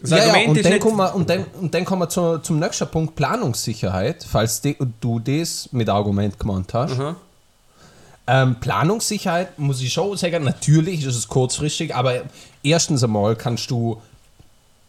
[0.00, 2.38] Das ja, Argument ja, und, dann kommen wir, und, dann, und dann kommen wir zu,
[2.38, 6.98] zum nächsten Punkt, Planungssicherheit, falls de, du das mit Argument gemeint hast.
[6.98, 7.16] Mhm.
[8.28, 12.22] Ähm, Planungssicherheit muss ich schon sagen, natürlich ist es kurzfristig, aber
[12.62, 14.00] erstens einmal kannst du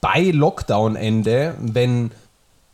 [0.02, 2.12] bei Lockdown-Ende, wenn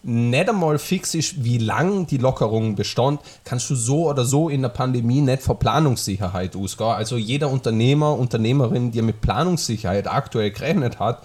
[0.04, 4.62] nicht einmal fix ist, wie lang die Lockerung bestand, kannst du so oder so in
[4.62, 6.92] der Pandemie nicht vor Planungssicherheit ausgehen.
[6.92, 11.24] Also jeder Unternehmer, Unternehmerin, die mit Planungssicherheit aktuell gerechnet hat,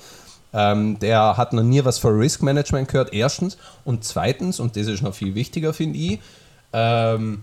[0.53, 3.59] ähm, der hat noch nie was für Risk Management gehört, erstens.
[3.85, 6.21] Und zweitens, und das ist noch viel wichtiger, finde ich,
[6.73, 7.43] ähm,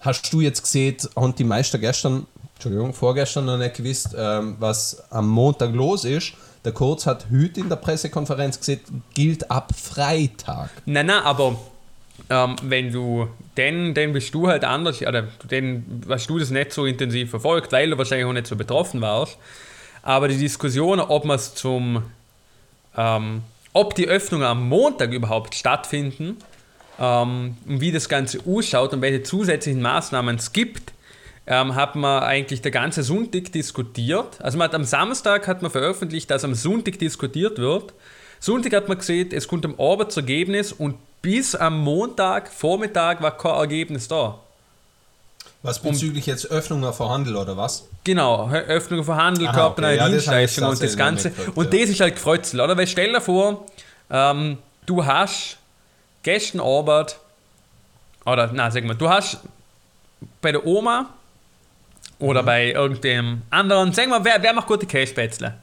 [0.00, 5.02] hast du jetzt gesehen, und die Meister gestern, Entschuldigung, vorgestern noch nicht gewusst, ähm, was
[5.10, 6.32] am Montag los ist.
[6.66, 10.68] Der Kurz hat heute in der Pressekonferenz gesagt, gilt ab Freitag.
[10.84, 11.56] Nein, nein, aber
[12.28, 16.72] ähm, wenn du, dann, dann bist du halt anders, oder dann hast du das nicht
[16.72, 19.38] so intensiv verfolgt, weil du wahrscheinlich auch nicht so betroffen warst.
[20.02, 22.02] Aber die Diskussion, ob man es zum,
[22.96, 26.36] ähm, ob die Öffnungen am Montag überhaupt stattfinden,
[26.98, 30.92] ähm, wie das Ganze ausschaut und welche zusätzlichen Maßnahmen es gibt,
[31.46, 34.40] ähm, hat man eigentlich der ganze Sonntag diskutiert.
[34.40, 37.92] Also man hat am Samstag hat man veröffentlicht, dass am Sonntag diskutiert wird.
[38.40, 43.22] Sonntag hat man gesehen, es kommt am Abend das Ergebnis und bis am Montag, Vormittag
[43.22, 44.38] war kein Ergebnis da.
[45.62, 47.88] Was bezüglich jetzt Öffnungen von Handel oder was?
[48.04, 51.30] Genau, Ö- Öffnung von Handel, Aha, körpernahe okay, ja, das ich Dienstleistungen und das Ganze.
[51.30, 51.80] gehört, und ja.
[51.80, 52.76] das ist halt gefreutzel, oder?
[52.76, 53.66] Weil stell dir vor,
[54.10, 55.56] ähm, du hast
[56.22, 57.16] gestern Abend,
[58.24, 59.38] oder na, sag mal, du hast
[60.40, 61.08] bei der Oma
[62.18, 62.46] oder Mhm.
[62.46, 65.54] bei irgendeinem anderen, sag mal, wer, wer macht gute Käsespätzle?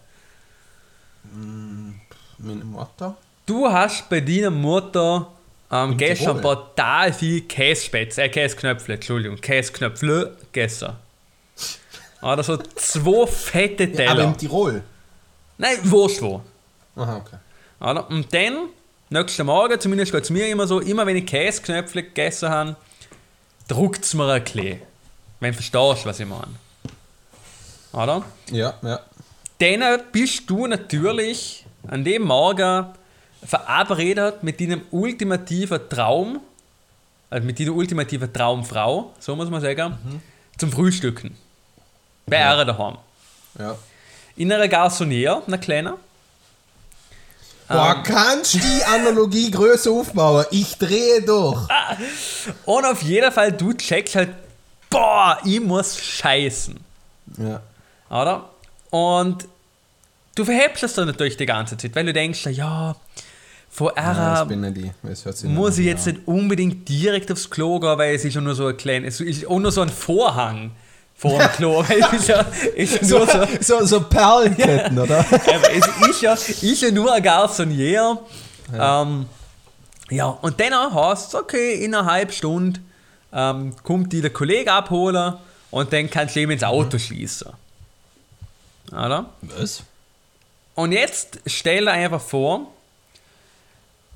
[2.38, 3.16] Meine Mutter?
[3.46, 5.32] Du hast bei deiner Mutter
[5.72, 10.94] ähm, gestern brutal viel Kässpätzle, äh, Käsknöpfle, Entschuldigung, Käsknöpfle gegessen.
[12.22, 14.24] Oder so zwei fette Aber Teller.
[14.26, 14.84] in Tirol.
[15.58, 16.42] Nein, wurscht wo.
[16.96, 17.38] Aha, okay.
[17.80, 18.10] Oder?
[18.10, 18.70] Und dann,
[19.10, 22.76] nächsten Morgen, zumindest geht es mir immer so, immer wenn ich Käsknöpfle gegessen habe,
[23.68, 24.82] druckt es mir ein bisschen.
[25.44, 26.54] Wenn du verstehst, was ich meine.
[27.92, 28.24] Oder?
[28.50, 29.00] Ja, ja.
[29.60, 32.86] Dann bist du natürlich an dem Morgen
[33.46, 36.40] verabredet mit deinem ultimativen Traum,
[37.30, 39.98] also mit deiner ultimativen Traumfrau, so muss man sagen,
[40.58, 41.36] zum Frühstücken.
[42.26, 42.58] Bei Ja.
[42.58, 42.98] ihr daheim.
[43.60, 43.76] ja.
[44.38, 45.94] In einer Garçonniere, einer kleinen.
[47.68, 50.46] Boah, kannst du die Analogie größer aufbauen?
[50.52, 51.68] Ich drehe durch.
[52.66, 54.30] Und auf jeden Fall, du checkst halt,
[54.94, 56.80] boah, ich muss scheißen.
[57.38, 57.62] Ja.
[58.10, 58.50] Oder?
[58.92, 59.48] Und
[60.36, 62.96] du verhebst es dann natürlich die ganze Zeit, weil du denkst, ja,
[63.70, 68.24] von ja Ära sich muss ich jetzt nicht unbedingt direkt aufs Klo gehen, weil es
[68.24, 70.72] ist ja nur so ein kleines, es ist auch nur so ein Vorhang
[71.16, 75.20] vor dem Klo, weil es ist ja, ist ja nur so, so, so Perlenketten, oder?
[75.20, 78.20] aber es ist ja, ist ja nur ein Garçonnier.
[78.72, 79.02] Ja.
[79.02, 79.26] Ähm,
[80.12, 82.80] ja, und dann heißt es, okay, in einer halben Stunde
[83.34, 85.36] ähm, kommt die der Kollege abholen
[85.72, 87.52] und dann kannst du eben ins Auto schließen.
[88.92, 89.30] Oder?
[89.42, 89.84] Was?
[90.76, 92.72] Und jetzt stell dir einfach vor,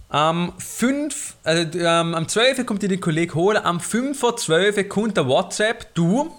[0.09, 4.87] am 5, also, ähm, am 12 kommt dir der Kollege holen, am 5 vor 12
[4.87, 6.33] kommt der WhatsApp, du,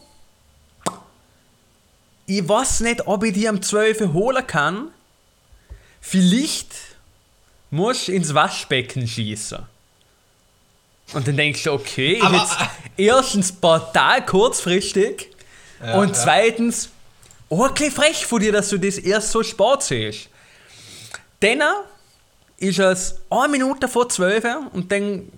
[2.27, 4.89] ich weiß nicht, ob ich die am 12 holen kann,
[6.01, 6.75] vielleicht
[7.71, 9.67] musst du ins Waschbecken schießen.
[11.15, 12.57] Und dann denkst du, okay, ist Aber- jetzt
[12.97, 15.31] erstens brutal kurzfristig
[15.83, 16.91] Ja, und zweitens,
[17.49, 20.29] okay, frech von dir, dass du das erst so spät siehst.
[21.41, 21.63] Dann
[22.59, 25.31] ist es eine Minute vor 12 und dann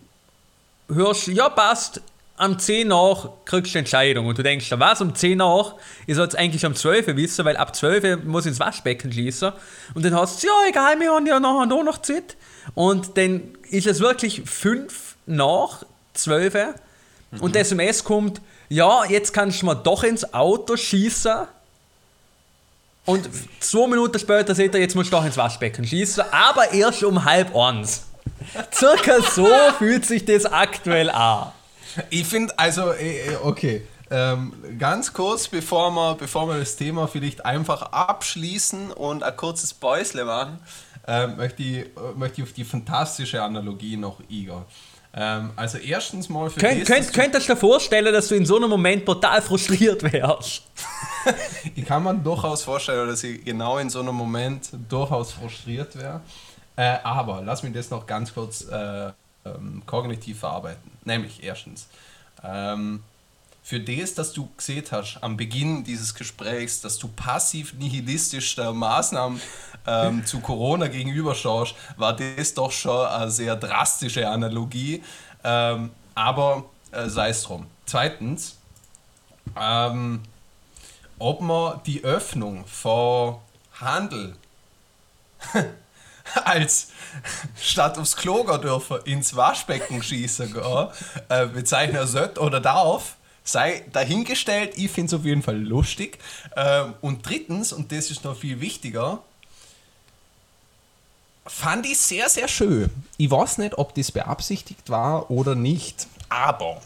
[0.89, 2.01] hörst du, ja passt,
[2.37, 4.27] am 10 nach kriegst du die Entscheidung.
[4.27, 5.75] Und du denkst, ja, was, um 10 nach?
[6.07, 9.53] Ich soll es eigentlich um 12 wissen, weil ab 12 muss ich ins Waschbecken schließen.
[9.93, 12.37] Und dann hast du, ja egal, wir haben ja nachher noch, noch Zeit.
[12.75, 16.75] Und dann ist es wirklich 5 nach 12
[17.39, 21.47] und der SMS kommt, ja, jetzt kannst du mal doch ins Auto schießen.
[23.07, 23.29] Und
[23.61, 27.25] zwei Minuten später seht ihr, jetzt musst du doch ins Waschbecken schießen, aber erst um
[27.25, 28.05] halb eins.
[28.73, 31.53] Circa so fühlt sich das aktuell an.
[32.11, 33.87] Ich finde, also, äh, äh, okay.
[34.13, 39.73] Ähm, ganz kurz, bevor wir, bevor wir das Thema vielleicht einfach abschließen und ein kurzes
[39.73, 40.59] Päusle machen,
[41.07, 44.65] ähm, möchte, ich, äh, möchte ich auf die fantastische Analogie noch eingehen.
[45.13, 48.47] Ähm, also erstens mal für Könnt, das, könnt, könntest du dir vorstellen, dass du in
[48.47, 50.65] so einem Moment total frustriert wärst?
[51.75, 56.23] Ich kann mir durchaus vorstellen, dass ich genau in so einem Moment durchaus frustriert wäre.
[56.77, 59.11] Äh, aber lass mich das noch ganz kurz äh,
[59.45, 60.91] ähm, kognitiv verarbeiten.
[61.05, 61.89] Nämlich erstens,
[62.43, 63.03] ähm,
[63.63, 68.73] für das, dass du gesehen hast am Beginn dieses Gesprächs, dass du passiv nihilistisch der
[68.73, 69.41] Maßnahmen
[69.87, 75.03] ähm, zu Corona gegenüberschaust, war das doch schon eine sehr drastische Analogie.
[75.45, 77.67] Ähm, aber äh, sei es drum.
[77.87, 78.57] Zweitens,
[79.59, 80.23] ähm,
[81.19, 83.37] ob man die Öffnung von
[83.81, 84.37] Handel
[86.45, 86.89] als
[87.61, 90.89] statt aufs Klo gehen dürfen, ins Waschbecken schießen gehen,
[91.29, 94.73] äh, bezeichnen sollte oder darf, sei dahingestellt.
[94.77, 96.19] Ich finde es auf jeden Fall lustig.
[96.57, 99.23] Ähm, und drittens, und das ist noch viel wichtiger,
[101.47, 102.91] fand ich sehr, sehr schön.
[103.17, 106.81] Ich weiß nicht, ob das beabsichtigt war oder nicht, aber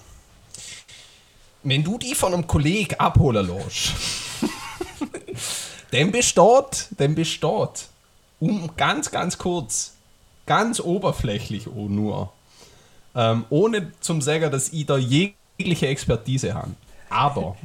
[1.62, 3.93] wenn du die von einem Kollegen abholen lässt,
[5.90, 7.88] dann besteht, dann besteht,
[8.40, 9.95] um ganz, ganz kurz,
[10.47, 12.33] ganz oberflächlich nur,
[13.14, 14.97] ähm, ohne zum sagen, dass ich da
[15.59, 16.71] jegliche Expertise habe.
[17.09, 17.57] Aber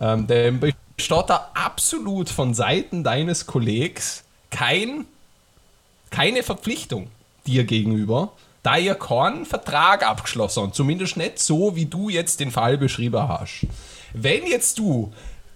[0.00, 5.06] ähm, dann besteht da absolut von Seiten deines Kollegs kein,
[6.10, 7.08] keine Verpflichtung
[7.46, 8.32] dir gegenüber,
[8.62, 10.72] da ihr keinen Vertrag abgeschlossen.
[10.72, 13.66] Zumindest nicht so, wie du jetzt den Fall beschrieben hast.
[14.12, 15.12] Wenn jetzt du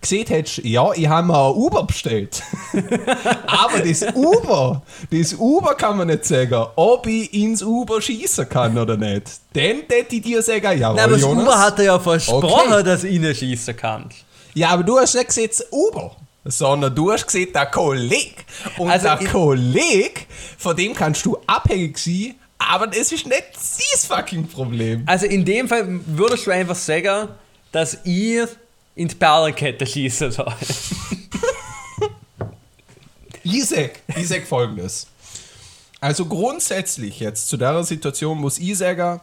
[0.09, 2.42] gesehen hättest, ja, ich habe mir ein Uber bestellt.
[3.47, 8.77] Aber das Uber, das Uber kann man nicht sagen, ob ich ins Uber schießen kann
[8.79, 9.31] oder nicht.
[9.53, 11.45] Dann hätte ich dir sagen, ja, aber das Jonas.
[11.45, 12.83] Uber hat er ja versprochen, Okay.
[12.83, 14.09] dass ich ihn schießen kann.
[14.55, 16.14] Ja, aber du hast nicht gesehen, das Uber.
[16.45, 18.35] Sondern du hast gesehen, der Kollege.
[18.79, 20.21] Und Also der Kollege,
[20.59, 25.03] von dem kannst du abhängig sein, aber das ist nicht das fucking Problem.
[25.07, 27.29] Also in dem Fall würdest du einfach sagen,
[27.73, 28.49] dass ihr
[28.97, 30.53] in die Perlenkette schießen soll.
[33.45, 35.07] Ich sag folgendes.
[36.01, 39.21] Also grundsätzlich jetzt zu der Situation muss ich sagen,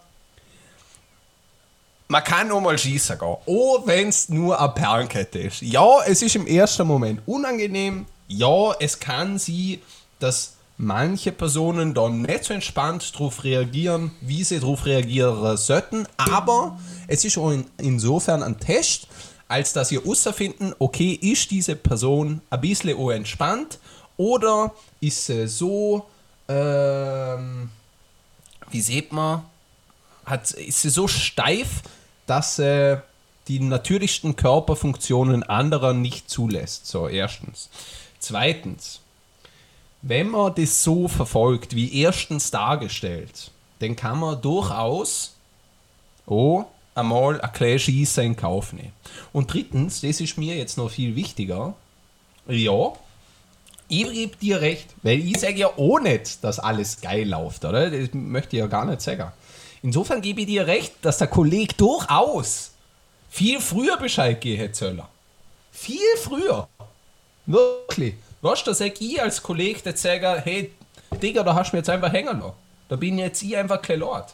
[2.07, 3.27] man kann auch mal schießen gehen.
[3.27, 5.61] Auch wenn es nur eine Perlenkette ist.
[5.61, 8.05] Ja, es ist im ersten Moment unangenehm.
[8.27, 9.79] Ja, es kann sein,
[10.19, 16.07] dass manche Personen dann nicht so entspannt darauf reagieren, wie sie darauf reagieren sollten.
[16.17, 19.07] Aber es ist auch in, insofern ein Test,
[19.53, 23.77] als dass ihr herausfinden, okay, ist diese Person ein bisschen entspannt
[24.17, 26.07] oder ist sie so,
[26.47, 27.69] ähm,
[28.71, 29.43] wie sieht man,
[30.25, 31.83] hat, ist sie so steif,
[32.25, 32.99] dass sie
[33.47, 36.87] die natürlichsten Körperfunktionen anderer nicht zulässt.
[36.87, 37.69] So, erstens.
[38.17, 39.01] Zweitens,
[40.01, 45.35] wenn man das so verfolgt, wie erstens dargestellt, dann kann man durchaus
[46.25, 48.93] oh, einmal ein kleines Schießen in Kauf nehmen.
[49.31, 51.73] Und drittens, das ist mir jetzt noch viel wichtiger,
[52.47, 52.93] ja,
[53.87, 57.89] ich gebe dir recht, weil ich sage ja auch nicht, dass alles geil läuft, oder?
[57.89, 59.31] Das möchte ich ja gar nicht sagen.
[59.81, 62.71] Insofern gebe ich dir recht, dass der Kollege durchaus
[63.29, 65.01] viel früher Bescheid geben hätte sollen.
[65.71, 66.67] Viel früher.
[67.45, 68.15] Wirklich.
[68.41, 70.71] Weißt du, da sag ich als Kollege, der sage, hey,
[71.21, 72.53] Digga, da hast du mir jetzt einfach hängen lassen.
[72.89, 74.33] Da bin jetzt ich einfach kein Lord.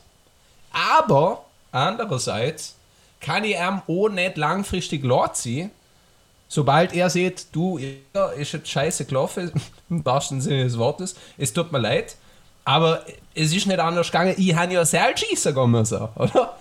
[0.72, 2.76] Aber, andererseits,
[3.20, 5.04] kann ich ihm auch nicht langfristig
[5.34, 5.72] sein,
[6.48, 9.52] sobald er sieht, du, ja, ist jetzt scheiße gelaufen,
[9.90, 12.16] im wahrsten Sinne des Wortes, es tut mir leid,
[12.66, 16.58] aber es ist nicht anders gegangen, ich habe ja selbst schießen müssen, oder?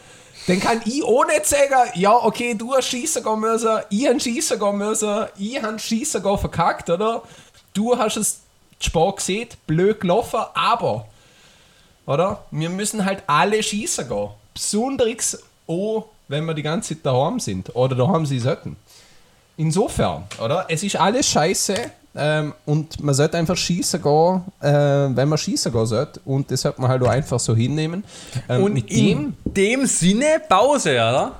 [0.46, 4.18] Dann kann ich auch nicht sagen, ja, okay, du hast schießen gehen müssen, ich habe
[4.18, 7.22] schießen gehen müssen, ich habe schießen gehen verkackt, oder?
[7.74, 8.40] Du hast es
[8.80, 11.06] Sport gesehen, blöd gelaufen, aber,
[12.06, 12.44] oder?
[12.50, 14.30] Wir müssen halt alle schießen gehen.
[14.58, 18.74] Besonders auch, wenn wir die ganze Zeit daheim sind oder daheim sie sollten.
[19.56, 20.66] Insofern, oder?
[20.68, 21.74] Es ist alles scheiße
[22.16, 26.20] ähm, und man sollte einfach schießen gehen, äh, wenn man schießen gehen sollte.
[26.24, 28.02] Und das sollte man halt auch einfach so hinnehmen.
[28.48, 29.54] Ähm, Und mit in dem.
[29.80, 31.32] dem Sinne Pause, oder?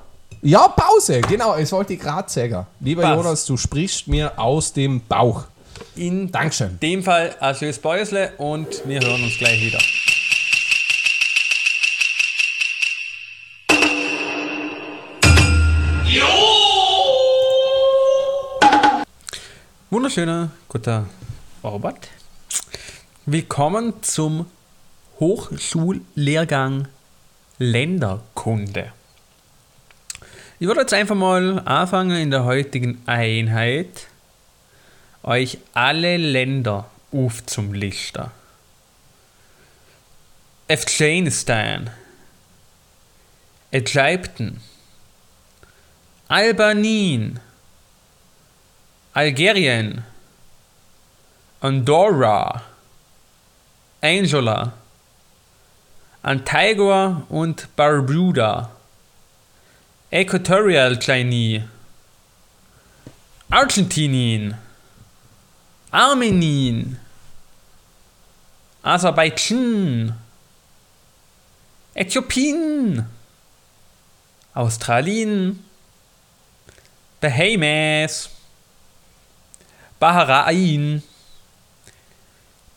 [0.42, 2.64] Ja, Pause, genau, das wollte ich gerade sagen.
[2.78, 3.16] Lieber Passt.
[3.16, 5.44] Jonas, du sprichst mir aus dem Bauch.
[5.96, 6.78] In Dankeschön.
[6.80, 9.78] dem Fall ein schönes Päusle und wir hören uns gleich wieder.
[19.90, 21.06] Wunderschöner guter
[21.64, 22.10] Robert.
[23.24, 24.44] Willkommen zum
[25.18, 26.88] Hochschullehrgang
[27.58, 28.92] Länderkunde.
[30.58, 34.08] Ich würde jetzt einfach mal anfangen in der heutigen Einheit
[35.22, 38.26] euch alle Länder aufzumlisten.
[40.70, 41.88] Afghanistan,
[43.70, 44.60] Ägypten,
[46.28, 47.40] Albanien,
[49.18, 50.04] Algerien,
[51.60, 52.62] Andorra,
[54.00, 54.72] Angola,
[56.22, 58.70] Antigua und Barbuda,
[60.12, 61.64] Äquatorial Guinea,
[63.50, 64.54] Argentinien,
[65.90, 66.96] Armenien,
[68.84, 70.16] Aserbaidschan,
[71.92, 73.04] Äthiopien,
[74.54, 75.64] Australien,
[77.20, 78.37] Bahamas,
[79.98, 81.02] Bahrain,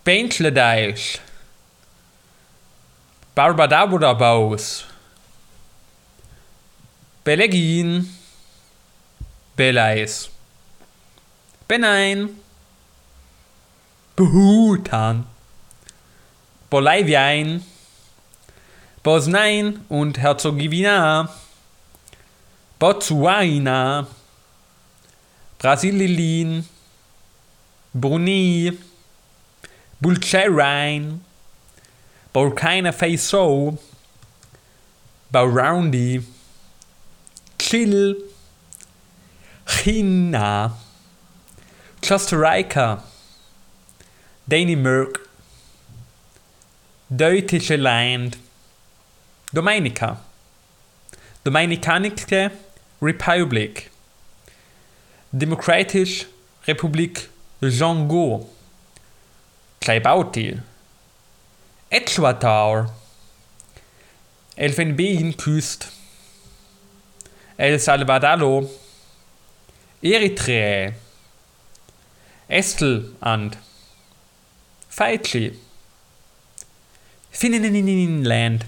[0.04, 1.20] Bangladesch,
[3.36, 4.86] Barbados,
[7.24, 8.10] Belgien,
[9.56, 10.30] Belize,
[11.68, 12.30] Benin,
[14.16, 15.28] Bhutan,
[16.70, 17.64] Bolivien,
[19.04, 21.30] Bosnien und Herzegowina,
[22.80, 24.08] Botswana,
[25.60, 26.68] Brasilien,
[27.94, 28.72] Brunei,
[30.02, 31.20] Bulgarien,
[32.34, 33.78] Burkina Faso,
[35.32, 36.24] Burundi,
[37.58, 38.16] Chile,
[39.66, 40.74] China,
[42.02, 43.04] Costa Rica,
[44.48, 45.28] Dänemark,
[47.10, 48.38] Deutsche Land,
[49.54, 50.18] Dominica,
[51.44, 52.52] Dominikanische
[53.02, 53.90] Republik,
[55.32, 56.26] Demokratisch
[56.66, 57.30] Republik
[57.70, 58.50] Jongo,
[59.80, 60.60] Djibouti,
[61.92, 62.90] Äquator,
[64.56, 65.88] Elfenbeinküste,
[67.58, 68.68] El Salvador,
[70.02, 70.94] Eritrea,
[72.48, 73.58] Estland,
[74.90, 75.60] Fidschi,
[77.32, 78.66] Finnland,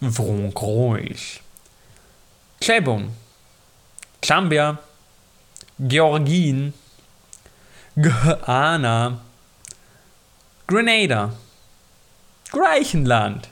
[0.00, 1.40] Frankreich,
[2.60, 3.12] Gabon,
[4.20, 4.78] Gambia,
[5.78, 6.74] Georgien,
[7.94, 9.18] Ghana,
[10.66, 11.30] Grenada,
[12.50, 13.48] Griechenland,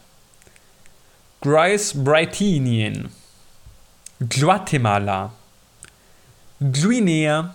[1.42, 3.10] Großbritannien,
[4.18, 5.32] Guatemala,
[6.58, 7.54] Guinea,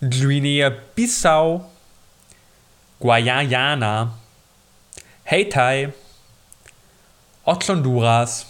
[0.00, 1.64] Guinea-Bissau,
[3.00, 4.10] Guayana,
[5.24, 5.92] Haiti,
[7.44, 8.46] Honduras,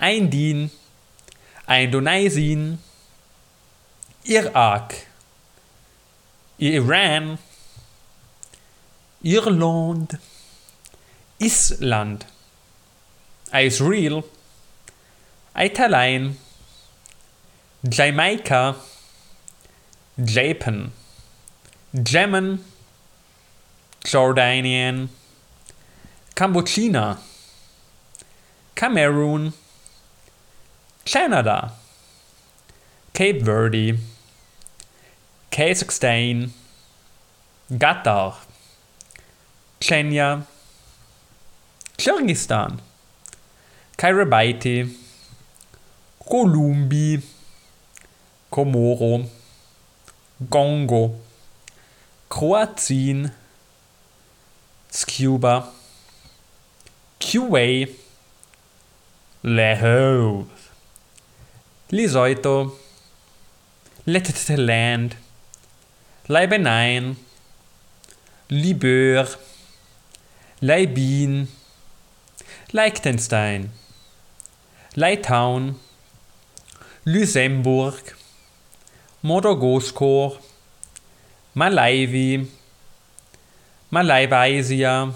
[0.00, 0.70] Indien,
[1.68, 2.78] Indonesien,
[4.24, 5.06] Irak,
[6.62, 7.38] Iran,
[9.24, 10.16] Irland,
[11.40, 12.24] Island,
[13.52, 14.24] Israel,
[15.56, 16.36] Italien,
[17.84, 18.76] Jamaika,
[20.24, 20.92] Japan,
[21.92, 22.64] Yemen,
[24.04, 25.08] Jordanien,
[26.36, 27.18] Kambodscha,
[28.76, 29.52] Cameroon,
[31.04, 31.72] Canada,
[33.12, 33.98] Cape Verde,
[35.52, 36.50] Kazakhstan,
[37.70, 38.36] Qatar,
[39.80, 40.46] Kenya,
[41.98, 42.80] Kyrgyzstan,
[43.98, 44.88] Kiribati,
[46.24, 47.22] Kolumbie,
[48.50, 49.28] Komoro,
[50.48, 51.20] Kongo,
[52.30, 53.30] Kroatien,
[54.90, 55.68] Cuba,
[57.20, 57.94] Kuwait,
[59.44, 60.46] Laos,
[61.90, 62.72] Lesotho,
[64.06, 65.16] Lettland,
[66.28, 67.16] Lebanon,
[68.48, 69.26] Liber,
[70.60, 71.48] Leibin,
[72.70, 73.70] Liechtenstein,
[74.94, 75.74] Litauen,
[77.04, 78.14] Luxemburg,
[79.22, 80.38] Madagaskar,
[81.54, 82.46] Malawi,
[83.90, 85.12] Malaysia,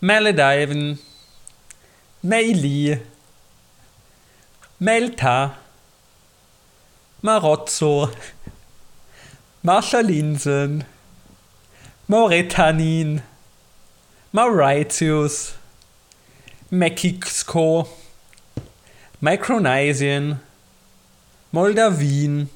[0.00, 0.98] Malediven,
[2.22, 3.00] Meili,
[4.78, 5.56] Malta,
[7.22, 8.10] Marozzo,
[9.62, 10.84] Marshallinseln,
[12.08, 13.22] Mauretanien,
[14.32, 15.54] Mauritius,
[16.70, 17.88] Mexiko,
[19.20, 20.38] Micronesien,
[21.52, 22.48] Moldawien,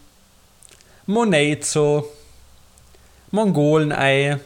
[1.06, 2.06] Monazo,
[3.32, 4.38] Mongolenei,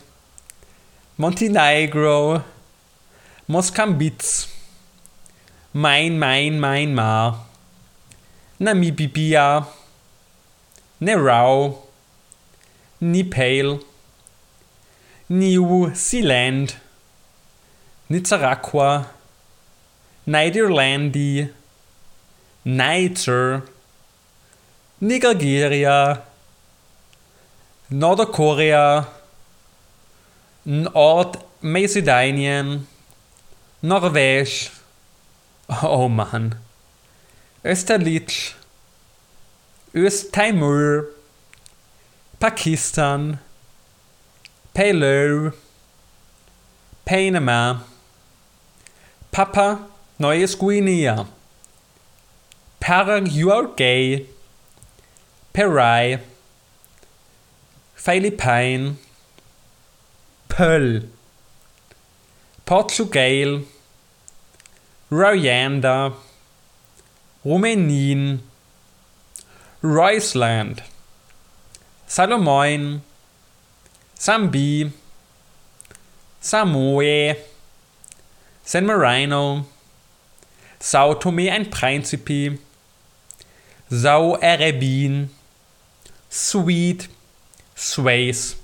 [1.17, 2.43] Montenegro,
[3.47, 4.49] Moskambitz,
[5.73, 7.47] Main, Main, Myanmar,
[8.59, 9.67] Namibia,
[11.01, 11.84] Nerau,
[13.01, 13.81] Nepal,
[15.29, 16.77] New Zealand,
[18.09, 19.07] Nicaragua,
[20.27, 21.49] Niederlandi,
[22.65, 23.63] Niger,
[25.01, 26.23] Nigeria,
[27.91, 29.07] Nordkorea,
[30.65, 32.87] Nordmazedonien,
[33.83, 34.71] Norwegen,
[35.83, 36.55] oh Mann,
[37.63, 38.55] Österreich,
[39.93, 41.05] Östtimor,
[42.45, 43.39] Pakistan,
[44.75, 45.55] Palau,
[47.07, 47.81] Panama,
[49.33, 49.89] Papua
[50.19, 51.27] Neues Guinea,
[52.81, 54.27] Paraguay,
[55.55, 56.21] Perai,
[57.97, 58.99] Philippinen,
[60.51, 61.01] Pearl,
[62.67, 63.63] Portugal,
[65.11, 66.13] Rwanda,
[67.43, 68.41] Rumänien,
[69.81, 70.83] Russland,
[72.15, 73.03] Salomon,
[74.17, 74.89] Zambi,
[76.41, 77.35] Samoa,
[78.63, 79.67] San Marino,
[80.79, 82.57] Sao Tome and Principe,
[83.91, 85.29] Sao Arabien,
[86.31, 87.09] Sweet,
[87.75, 88.63] Suez,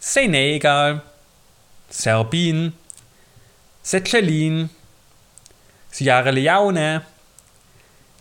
[0.00, 1.02] Senegal,
[1.90, 2.72] Serbien,
[3.84, 4.70] Seychellen,
[5.90, 7.02] Sierra Leone,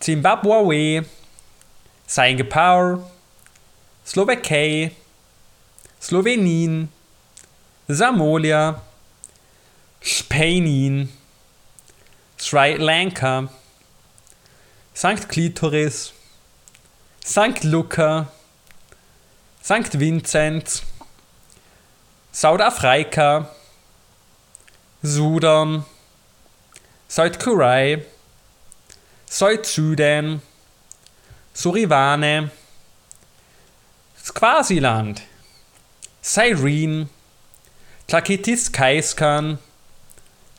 [0.02, 1.06] Zimbabwe,
[2.06, 3.02] Singapore,
[4.12, 4.91] Slowakei,
[6.01, 6.89] Slowenien,
[7.88, 8.82] Samolia,
[10.01, 11.07] Spanien,
[12.38, 13.47] Sri Lanka,
[14.93, 15.30] St.
[15.30, 16.12] Klitoris,
[17.24, 17.64] St.
[17.64, 18.28] Luca,
[19.62, 19.97] St.
[19.97, 20.84] Vincent,
[22.34, 23.47] Südafrika,
[25.01, 25.86] Sudan,
[27.07, 27.99] Südkorea,
[29.26, 30.41] Südsudan,
[31.53, 32.51] Suriname,
[34.24, 35.22] Swasiland,
[36.22, 37.09] Cyrene,
[38.07, 39.57] Tlakitis Kaiskan,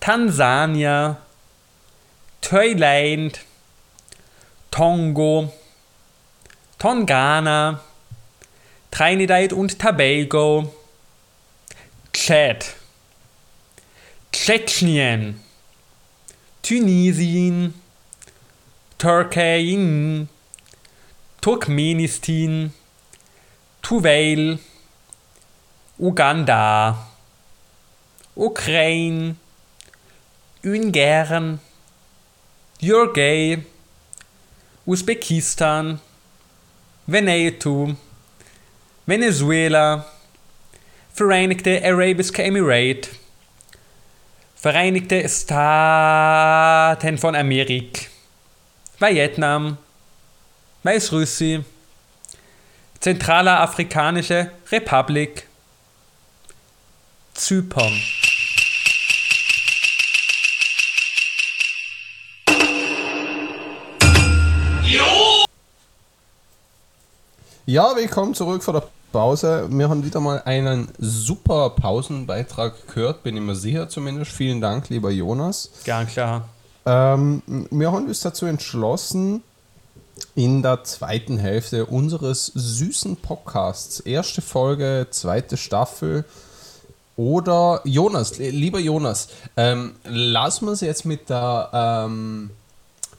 [0.00, 1.18] Tansania,
[2.40, 3.38] Thailand,
[4.72, 5.52] Tongo,
[6.80, 7.78] Tongana,
[8.90, 10.74] Trinidad und Tobago,
[12.12, 12.64] Tschad,
[14.32, 15.40] Tschetschenien,
[16.62, 17.74] Tunesien,
[18.98, 20.26] Türkei,
[21.40, 22.72] Turkmenistan,
[23.83, 24.59] Tuvalu,
[25.99, 26.97] Uganda,
[28.37, 29.37] Ukraine,
[30.64, 31.59] Ungarn,
[32.80, 33.59] Uruguay,
[34.87, 36.01] Usbekistan,
[37.07, 37.97] Vanuatu,
[39.07, 40.07] Venezuela,
[41.12, 43.11] Vereinigte Arabische Emirate,
[44.55, 48.03] Vereinigte Staaten von Amerika,
[49.01, 49.76] Vietnam,
[50.85, 51.64] Weißrussland,
[53.03, 55.48] Zentraler Afrikanische Republik,
[57.34, 57.92] Zypern.
[67.66, 69.66] Ja, willkommen zurück von der Pause.
[69.68, 74.30] Wir haben wieder mal einen super Pausenbeitrag gehört, bin ich mir sicher zumindest.
[74.30, 75.72] Vielen Dank, lieber Jonas.
[75.82, 76.48] Gern klar.
[76.86, 79.42] Ähm, wir haben uns dazu entschlossen,
[80.35, 86.24] in der zweiten Hälfte unseres süßen Podcasts, erste Folge, zweite Staffel,
[87.16, 92.51] oder Jonas, lieber Jonas, ähm, lassen wir es jetzt mit der ähm,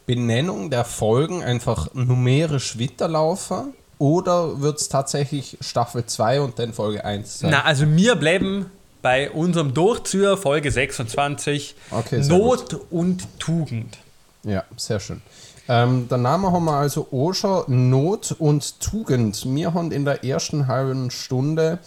[0.05, 3.73] Benennung der Folgen einfach numerisch weiterlaufen?
[3.99, 7.51] Oder wird es tatsächlich Staffel 2 und dann Folge 1 sein?
[7.51, 8.65] Na, also wir bleiben
[9.01, 13.97] bei unserem Durchzieher Folge 26 Okay, Not und Tugend.
[14.43, 15.21] Ja, sehr schön.
[15.69, 19.45] Ähm, der Name haben wir also schon Not und Tugend.
[19.45, 21.79] Wir haben in der ersten halben Stunde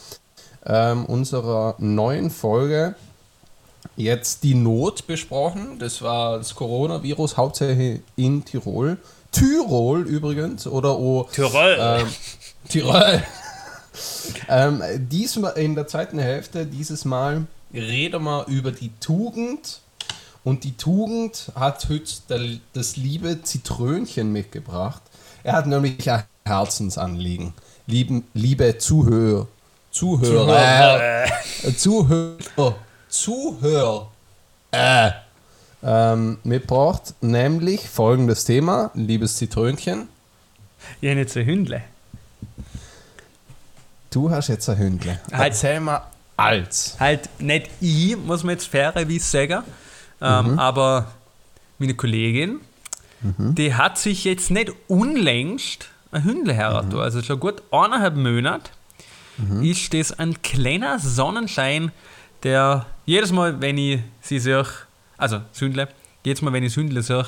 [0.65, 2.95] ähm, unserer neuen Folge
[3.97, 5.79] jetzt die Not besprochen.
[5.79, 8.97] Das war das Coronavirus hauptsächlich in Tirol.
[9.31, 11.77] Tirol übrigens oder auch Tirol.
[11.79, 12.09] ähm,
[12.69, 13.23] Tirol.
[14.49, 19.81] ähm, diesmal in der zweiten Hälfte dieses Mal reden wir über die Tugend.
[20.47, 25.03] Und die Tugend hat heute das liebe Zitrönchen mitgebracht.
[25.43, 27.53] Er hat nämlich ein Herzensanliegen.
[27.89, 29.49] Lieben, liebe Zuhörer,
[29.91, 32.77] Zuhörer, äh, Zuhörer,
[33.09, 34.09] Zuhörer,
[34.71, 35.11] äh,
[35.83, 40.07] ähm, mitgebracht, nämlich folgendes Thema, liebes Zitrönchen.
[41.01, 41.83] Ja, nicht so Hündle.
[44.11, 45.19] Du hast jetzt ein Hündle.
[45.33, 45.55] Halt.
[45.55, 46.03] Erzähl mal
[46.37, 46.95] als.
[47.01, 49.65] Halt nicht ich, muss man jetzt fairerweise sagen,
[50.21, 51.07] ähm, aber
[51.79, 52.61] meine Kollegin,
[53.39, 57.01] die hat sich jetzt nicht unlängst ein Hündle herangetan.
[57.01, 58.71] Also schon gut eineinhalb Monate
[59.63, 61.93] ist das ein kleiner Sonnenschein,
[62.43, 64.65] der jedes Mal, wenn ich sie sehe,
[65.19, 65.89] also das Hündle,
[66.25, 67.27] jedes Mal, wenn ich das Hündle sehe,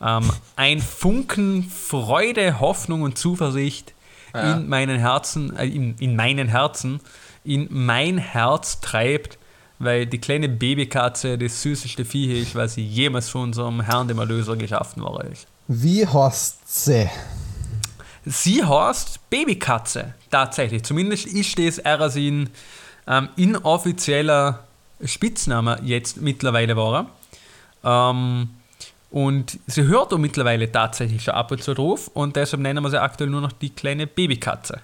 [0.00, 3.92] ähm, ein Funken Freude, Hoffnung und Zuversicht
[4.34, 4.52] Ja.
[4.54, 7.00] in meinen Herzen, äh, in, in meinen Herzen,
[7.44, 9.38] in mein Herz treibt,
[9.82, 14.18] weil die kleine Babykatze das süßeste Vieh ist, was sie jemals von unserem Herrn, dem
[14.18, 15.46] Erlöser, geschaffen worden ist.
[15.66, 17.10] Wie heißt sie?
[18.24, 20.84] Sie heißt Babykatze, tatsächlich.
[20.84, 22.50] Zumindest ist das Erasin
[23.08, 24.64] ähm, inoffizieller
[25.04, 27.10] Spitzname jetzt mittlerweile war.
[27.82, 28.50] Ähm,
[29.10, 32.90] und sie hört auch mittlerweile tatsächlich schon ab und zu drauf und deshalb nennen wir
[32.90, 34.80] sie aktuell nur noch die kleine Babykatze.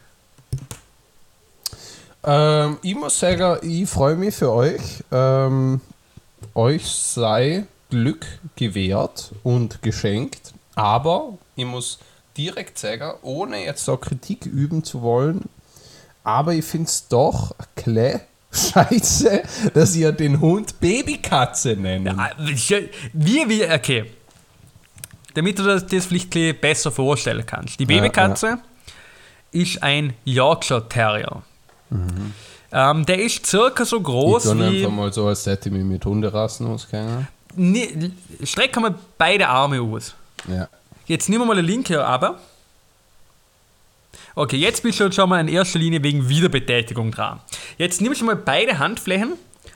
[2.25, 5.05] Ähm, ich muss sagen, ich freue mich für euch.
[5.13, 5.81] Ähm,
[6.55, 10.53] euch sei Glück gewährt und geschenkt.
[10.75, 11.99] Aber ich muss
[12.37, 15.49] direkt sagen, ohne jetzt so Kritik üben zu wollen,
[16.23, 18.21] aber ich finde es doch klar
[18.53, 19.43] scheiße,
[19.75, 22.09] dass ihr den Hund Babykatze nennt.
[22.09, 24.11] Ah, Wie, wie, okay.
[25.35, 27.79] Damit du das, das vielleicht besser vorstellen kannst.
[27.79, 28.59] Die Babykatze
[29.53, 31.43] ist ein Yorkshire Terrier.
[32.71, 34.85] Ähm, der ist circa so Ich groß tue wie.
[34.85, 37.27] einfach mal so, als hätte ich mich mit Hunderassen auskennen.
[37.57, 38.11] Nee,
[38.45, 40.15] strecken wir beide Arme aus.
[40.47, 40.69] Ja.
[41.07, 42.39] Jetzt nehmen wir mal den linken aber.
[44.35, 47.41] Okay, jetzt bist du schon mal in erster Linie wegen Wiederbetätigung dran.
[47.79, 49.33] Jetzt nimmst du mal beide Handflächen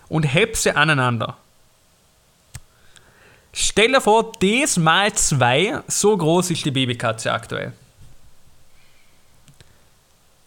[0.08, 1.36] und heb sie aneinander.
[3.54, 7.72] Stell dir vor, das mal zwei, so groß ist die Babykatze aktuell.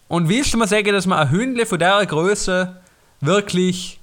[0.08, 2.76] Und willst du mal sagen, dass man ein Hündle von der Größe
[3.20, 3.98] wirklich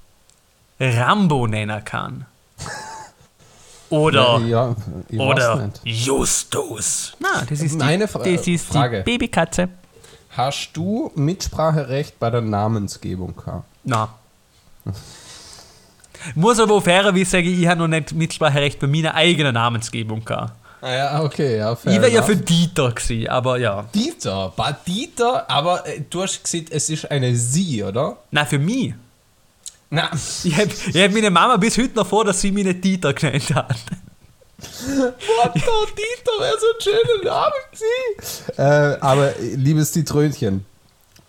[0.78, 2.26] Rambo nennen kann?
[3.90, 4.70] Oder, ja,
[5.10, 5.70] weiß oder.
[5.84, 7.12] Justus?
[7.20, 8.98] Na, das ist, Meine die, Fra- das ist Frage.
[8.98, 9.68] die Babykatze.
[10.30, 13.64] Hast du Mitspracherecht bei der Namensgebung gehabt?
[13.84, 14.08] Na.
[16.34, 20.54] Muss aber fairerweise sagen, ich habe noch nicht Mitspracherecht bei meiner eigenen Namensgebung gehabt.
[20.84, 23.86] Ah ja, okay, ja, fair Ich wäre ja für Dieter gewesen, aber ja.
[23.94, 28.18] Dieter, bei Dieter, aber äh, du hast gesagt, es ist eine Sie, oder?
[28.30, 28.92] Nein, für mich.
[29.88, 32.84] Na, Ich habe ich hab meine Mama bis heute noch vor, dass sie mich nicht
[32.84, 33.76] Dieter genannt hat.
[34.58, 38.58] what the Dieter wäre so ein schöner Name gewesen.
[38.58, 40.66] Äh, aber, liebes Dietrötchen,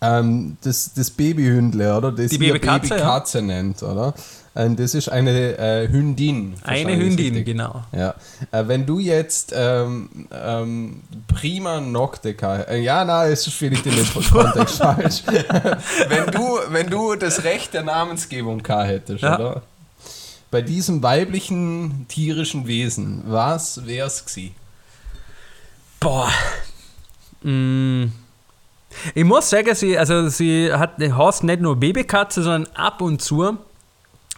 [0.02, 2.12] ähm, das, das Babyhündle, oder?
[2.12, 2.94] Das Die ihr Babykatze, ja.
[2.96, 4.12] Babykatze nennt, oder?
[4.56, 6.54] Ähm, das ist eine äh, Hündin.
[6.62, 7.44] Eine Hündin, richtig.
[7.44, 7.84] genau.
[7.92, 8.14] Ja.
[8.52, 12.34] Äh, wenn du jetzt ähm, ähm, prima Nocte
[12.68, 15.22] äh, ja, na, es ist vielleicht in dem Kontext falsch.
[16.08, 19.38] wenn, du, wenn du das Recht der Namensgebung gehabt hättest, Ja.
[19.38, 19.62] oder?
[20.50, 24.54] Bei diesem weiblichen tierischen Wesen, was wär's gewesen?
[26.00, 26.30] Boah.
[27.42, 28.04] Mm.
[29.14, 33.58] Ich muss sagen, sie, also sie hat heißt nicht nur Babykatze, sondern ab und zu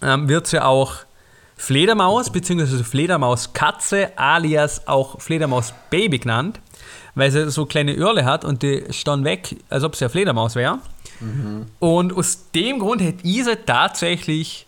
[0.03, 0.96] ähm, wird sie auch
[1.57, 2.84] Fledermaus bzw.
[2.84, 6.61] Fledermauskatze alias auch Fledermausbaby genannt,
[7.14, 10.55] weil sie so kleine Öhrle hat und die stehen weg, als ob sie eine Fledermaus
[10.55, 10.78] wäre.
[11.80, 14.66] Und aus dem Grund hätte ich sie tatsächlich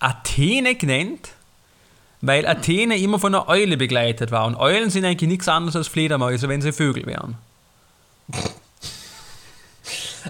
[0.00, 1.30] Athene genannt,
[2.20, 4.46] weil Athene immer von einer Eule begleitet war.
[4.46, 7.36] Und Eulen sind eigentlich nichts anderes als Fledermäuse, wenn sie Vögel wären.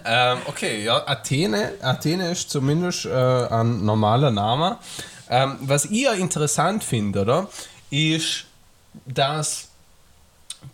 [0.05, 4.79] Ähm, okay, ja, Athene, Athene ist zumindest äh, ein normaler Name.
[5.31, 7.49] Ähm, was ich ja interessant finde, oder,
[7.91, 8.45] ist,
[9.07, 9.69] dass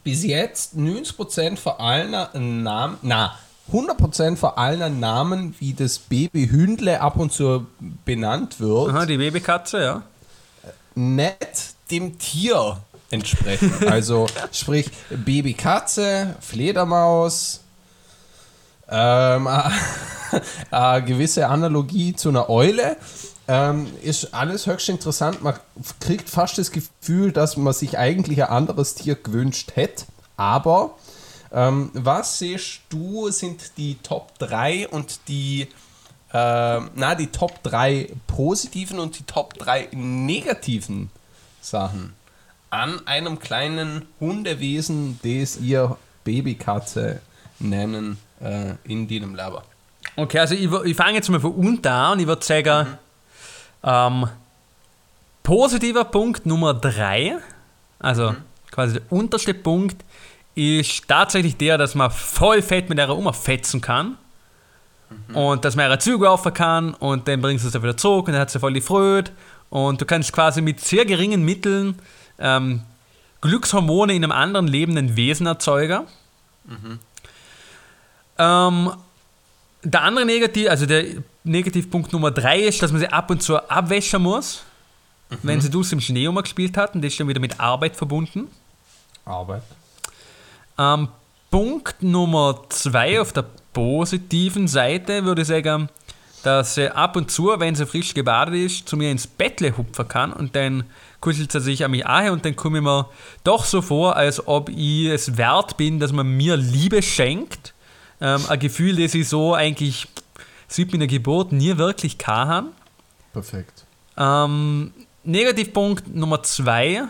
[0.03, 3.39] bis jetzt 90% von allen Namen, na,
[3.73, 7.67] 100% von allen Namen, wie das Baby Hündle ab und zu
[8.05, 10.03] benannt wird, Aha, die Babykatze, ja.
[10.95, 12.79] nicht dem Tier
[13.11, 13.73] entsprechen.
[13.87, 17.60] Also sprich Baby Katze, Fledermaus,
[18.91, 19.49] ähm,
[20.71, 22.97] eine gewisse Analogie zu einer Eule.
[23.49, 25.43] Ähm, ist alles höchst interessant.
[25.43, 25.55] Man
[25.99, 30.05] kriegt fast das Gefühl, dass man sich eigentlich ein anderes Tier gewünscht hätte.
[30.37, 30.97] Aber
[31.53, 35.69] ähm, was siehst du, sind die Top 3 und die
[36.33, 41.11] ähm, na, die Top 3 positiven und die Top 3 negativen
[41.61, 42.15] Sachen
[42.71, 47.21] an einem kleinen Hundewesen, das ihr Babykatze
[47.59, 49.59] nennen, äh, in deinem Leben.
[50.17, 52.87] Okay, also ich, ich fange jetzt mal von unten an und ich würde sagen,
[53.83, 54.29] ähm,
[55.43, 57.39] positiver Punkt Nummer 3,
[57.99, 58.35] also
[58.71, 60.05] quasi der unterste Punkt,
[60.55, 64.17] ist tatsächlich der, dass man voll fett mit einer umfetzen kann.
[65.33, 68.33] Und dass man ihre Züge laufen kann und dann bringst du sie wieder zurück und
[68.33, 69.33] dann hat sie voll die Freude.
[69.69, 71.99] Und du kannst quasi mit sehr geringen Mitteln
[72.39, 72.83] ähm,
[73.41, 76.07] Glückshormone in einem anderen lebenden Wesen erzeugen.
[78.41, 78.93] Ähm,
[79.83, 81.05] der andere Negativ, also der
[81.45, 84.63] Negativpunkt Nummer 3 ist, dass man sie ab und zu abwäschen muss,
[85.43, 86.95] wenn sie dus im Schnee gespielt hat.
[86.95, 88.49] Und das ist dann wieder mit Arbeit verbunden.
[89.25, 89.63] Arbeit.
[90.79, 91.09] Ähm,
[91.51, 95.89] Punkt Nummer 2 auf der positiven Seite würde ich sagen,
[96.43, 100.09] dass sie ab und zu, wenn sie frisch gebadet ist, zu mir ins Bettle hupfen
[100.09, 100.85] kann und dann
[101.21, 103.09] kuschelt sie sich an mich an und dann komme ich mir
[103.45, 107.75] doch so vor, als ob ich es wert bin, dass man mir Liebe schenkt.
[108.21, 110.07] Ähm, ein Gefühl, das ich so eigentlich
[110.69, 112.67] seit meiner Geburt nie wirklich gehabt habe.
[113.33, 113.85] Perfekt.
[114.17, 114.93] Ähm,
[115.25, 117.05] Negativpunkt Nummer zwei.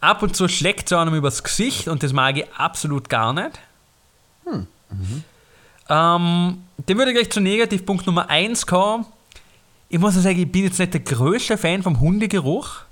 [0.00, 3.58] Ab und zu schlägt sie einem übers Gesicht und das mag ich absolut gar nicht.
[5.88, 9.06] Ähm, dann würde ich gleich zu Negativpunkt Nummer 1 kommen.
[9.88, 12.82] Ich muss ja sagen, ich bin jetzt nicht der größte Fan vom Hundegeruch.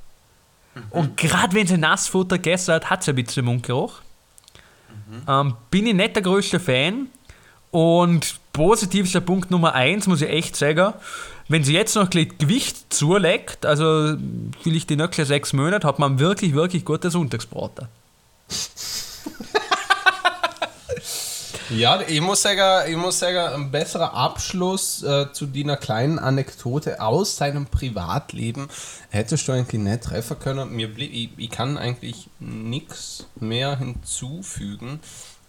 [0.91, 4.01] Und gerade wenn sie Nassfutter gegessen hat, hat sie ein bisschen Mundgeruch.
[5.29, 7.09] Ähm, bin ich nicht der größte Fan.
[7.71, 10.95] Und positivster Punkt Nummer 1 muss ich echt sagen,
[11.49, 14.17] wenn sie jetzt noch Gewicht zulegt, also
[14.63, 17.89] vielleicht die nächsten sechs Monate, hat man wirklich, wirklich gute Sonntagsbraten.
[21.71, 27.01] Ja, ich muss sagen, ich muss sagen ein besserer Abschluss äh, zu deiner kleinen Anekdote
[27.01, 28.69] aus seinem Privatleben
[29.11, 30.71] hättest du eigentlich nicht treffen können.
[30.71, 35.01] Mir blieb, ich, ich kann eigentlich nichts mehr hinzufügen,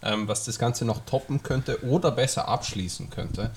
[0.02, 3.50] ähm, was das Ganze noch toppen könnte oder besser abschließen könnte.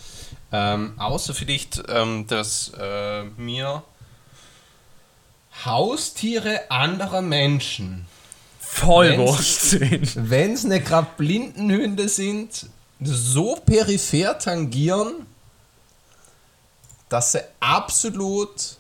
[0.52, 3.84] Ähm, außer vielleicht, ähm, dass äh, mir
[5.66, 8.08] Haustiere anderer Menschen
[8.60, 10.14] Voll Wurst sind.
[10.30, 12.68] wenn es nicht gerade Blindenhunde sind,
[13.02, 15.26] so peripher tangieren,
[17.10, 18.78] dass sie absolut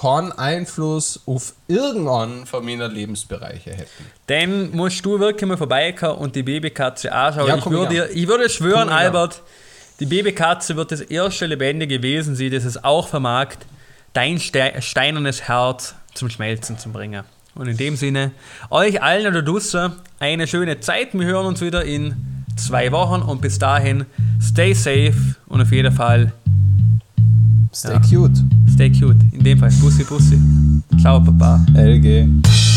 [0.00, 4.06] keinen Einfluss auf irgendeinen von meinen Lebensbereichen hätten.
[4.26, 7.48] Dann musst du wirklich mal vorbeikommen und die Babykatze anschauen.
[7.48, 9.42] Ja, ich, würde, ich würde schwören, Komm Albert,
[10.00, 13.48] die Babykatze wird das erste lebendige Wesen sein, das es auch vermag,
[14.12, 17.24] dein ste steinernes Herz zum Schmelzen zu bringen.
[17.54, 18.32] Und in dem Sinne,
[18.68, 21.14] euch allen da draußen eine schöne Zeit.
[21.14, 24.04] Wir hören uns wieder in zwei Wochen und bis dahin,
[24.42, 26.32] stay safe und auf jeden Fall
[27.72, 28.00] Stay Ja.
[28.00, 28.55] cute.
[28.76, 29.16] Stay cute.
[29.32, 30.38] In dem Fall, Bussi, Bussi.
[31.00, 31.64] Ciao, Papa.
[31.74, 32.75] LG.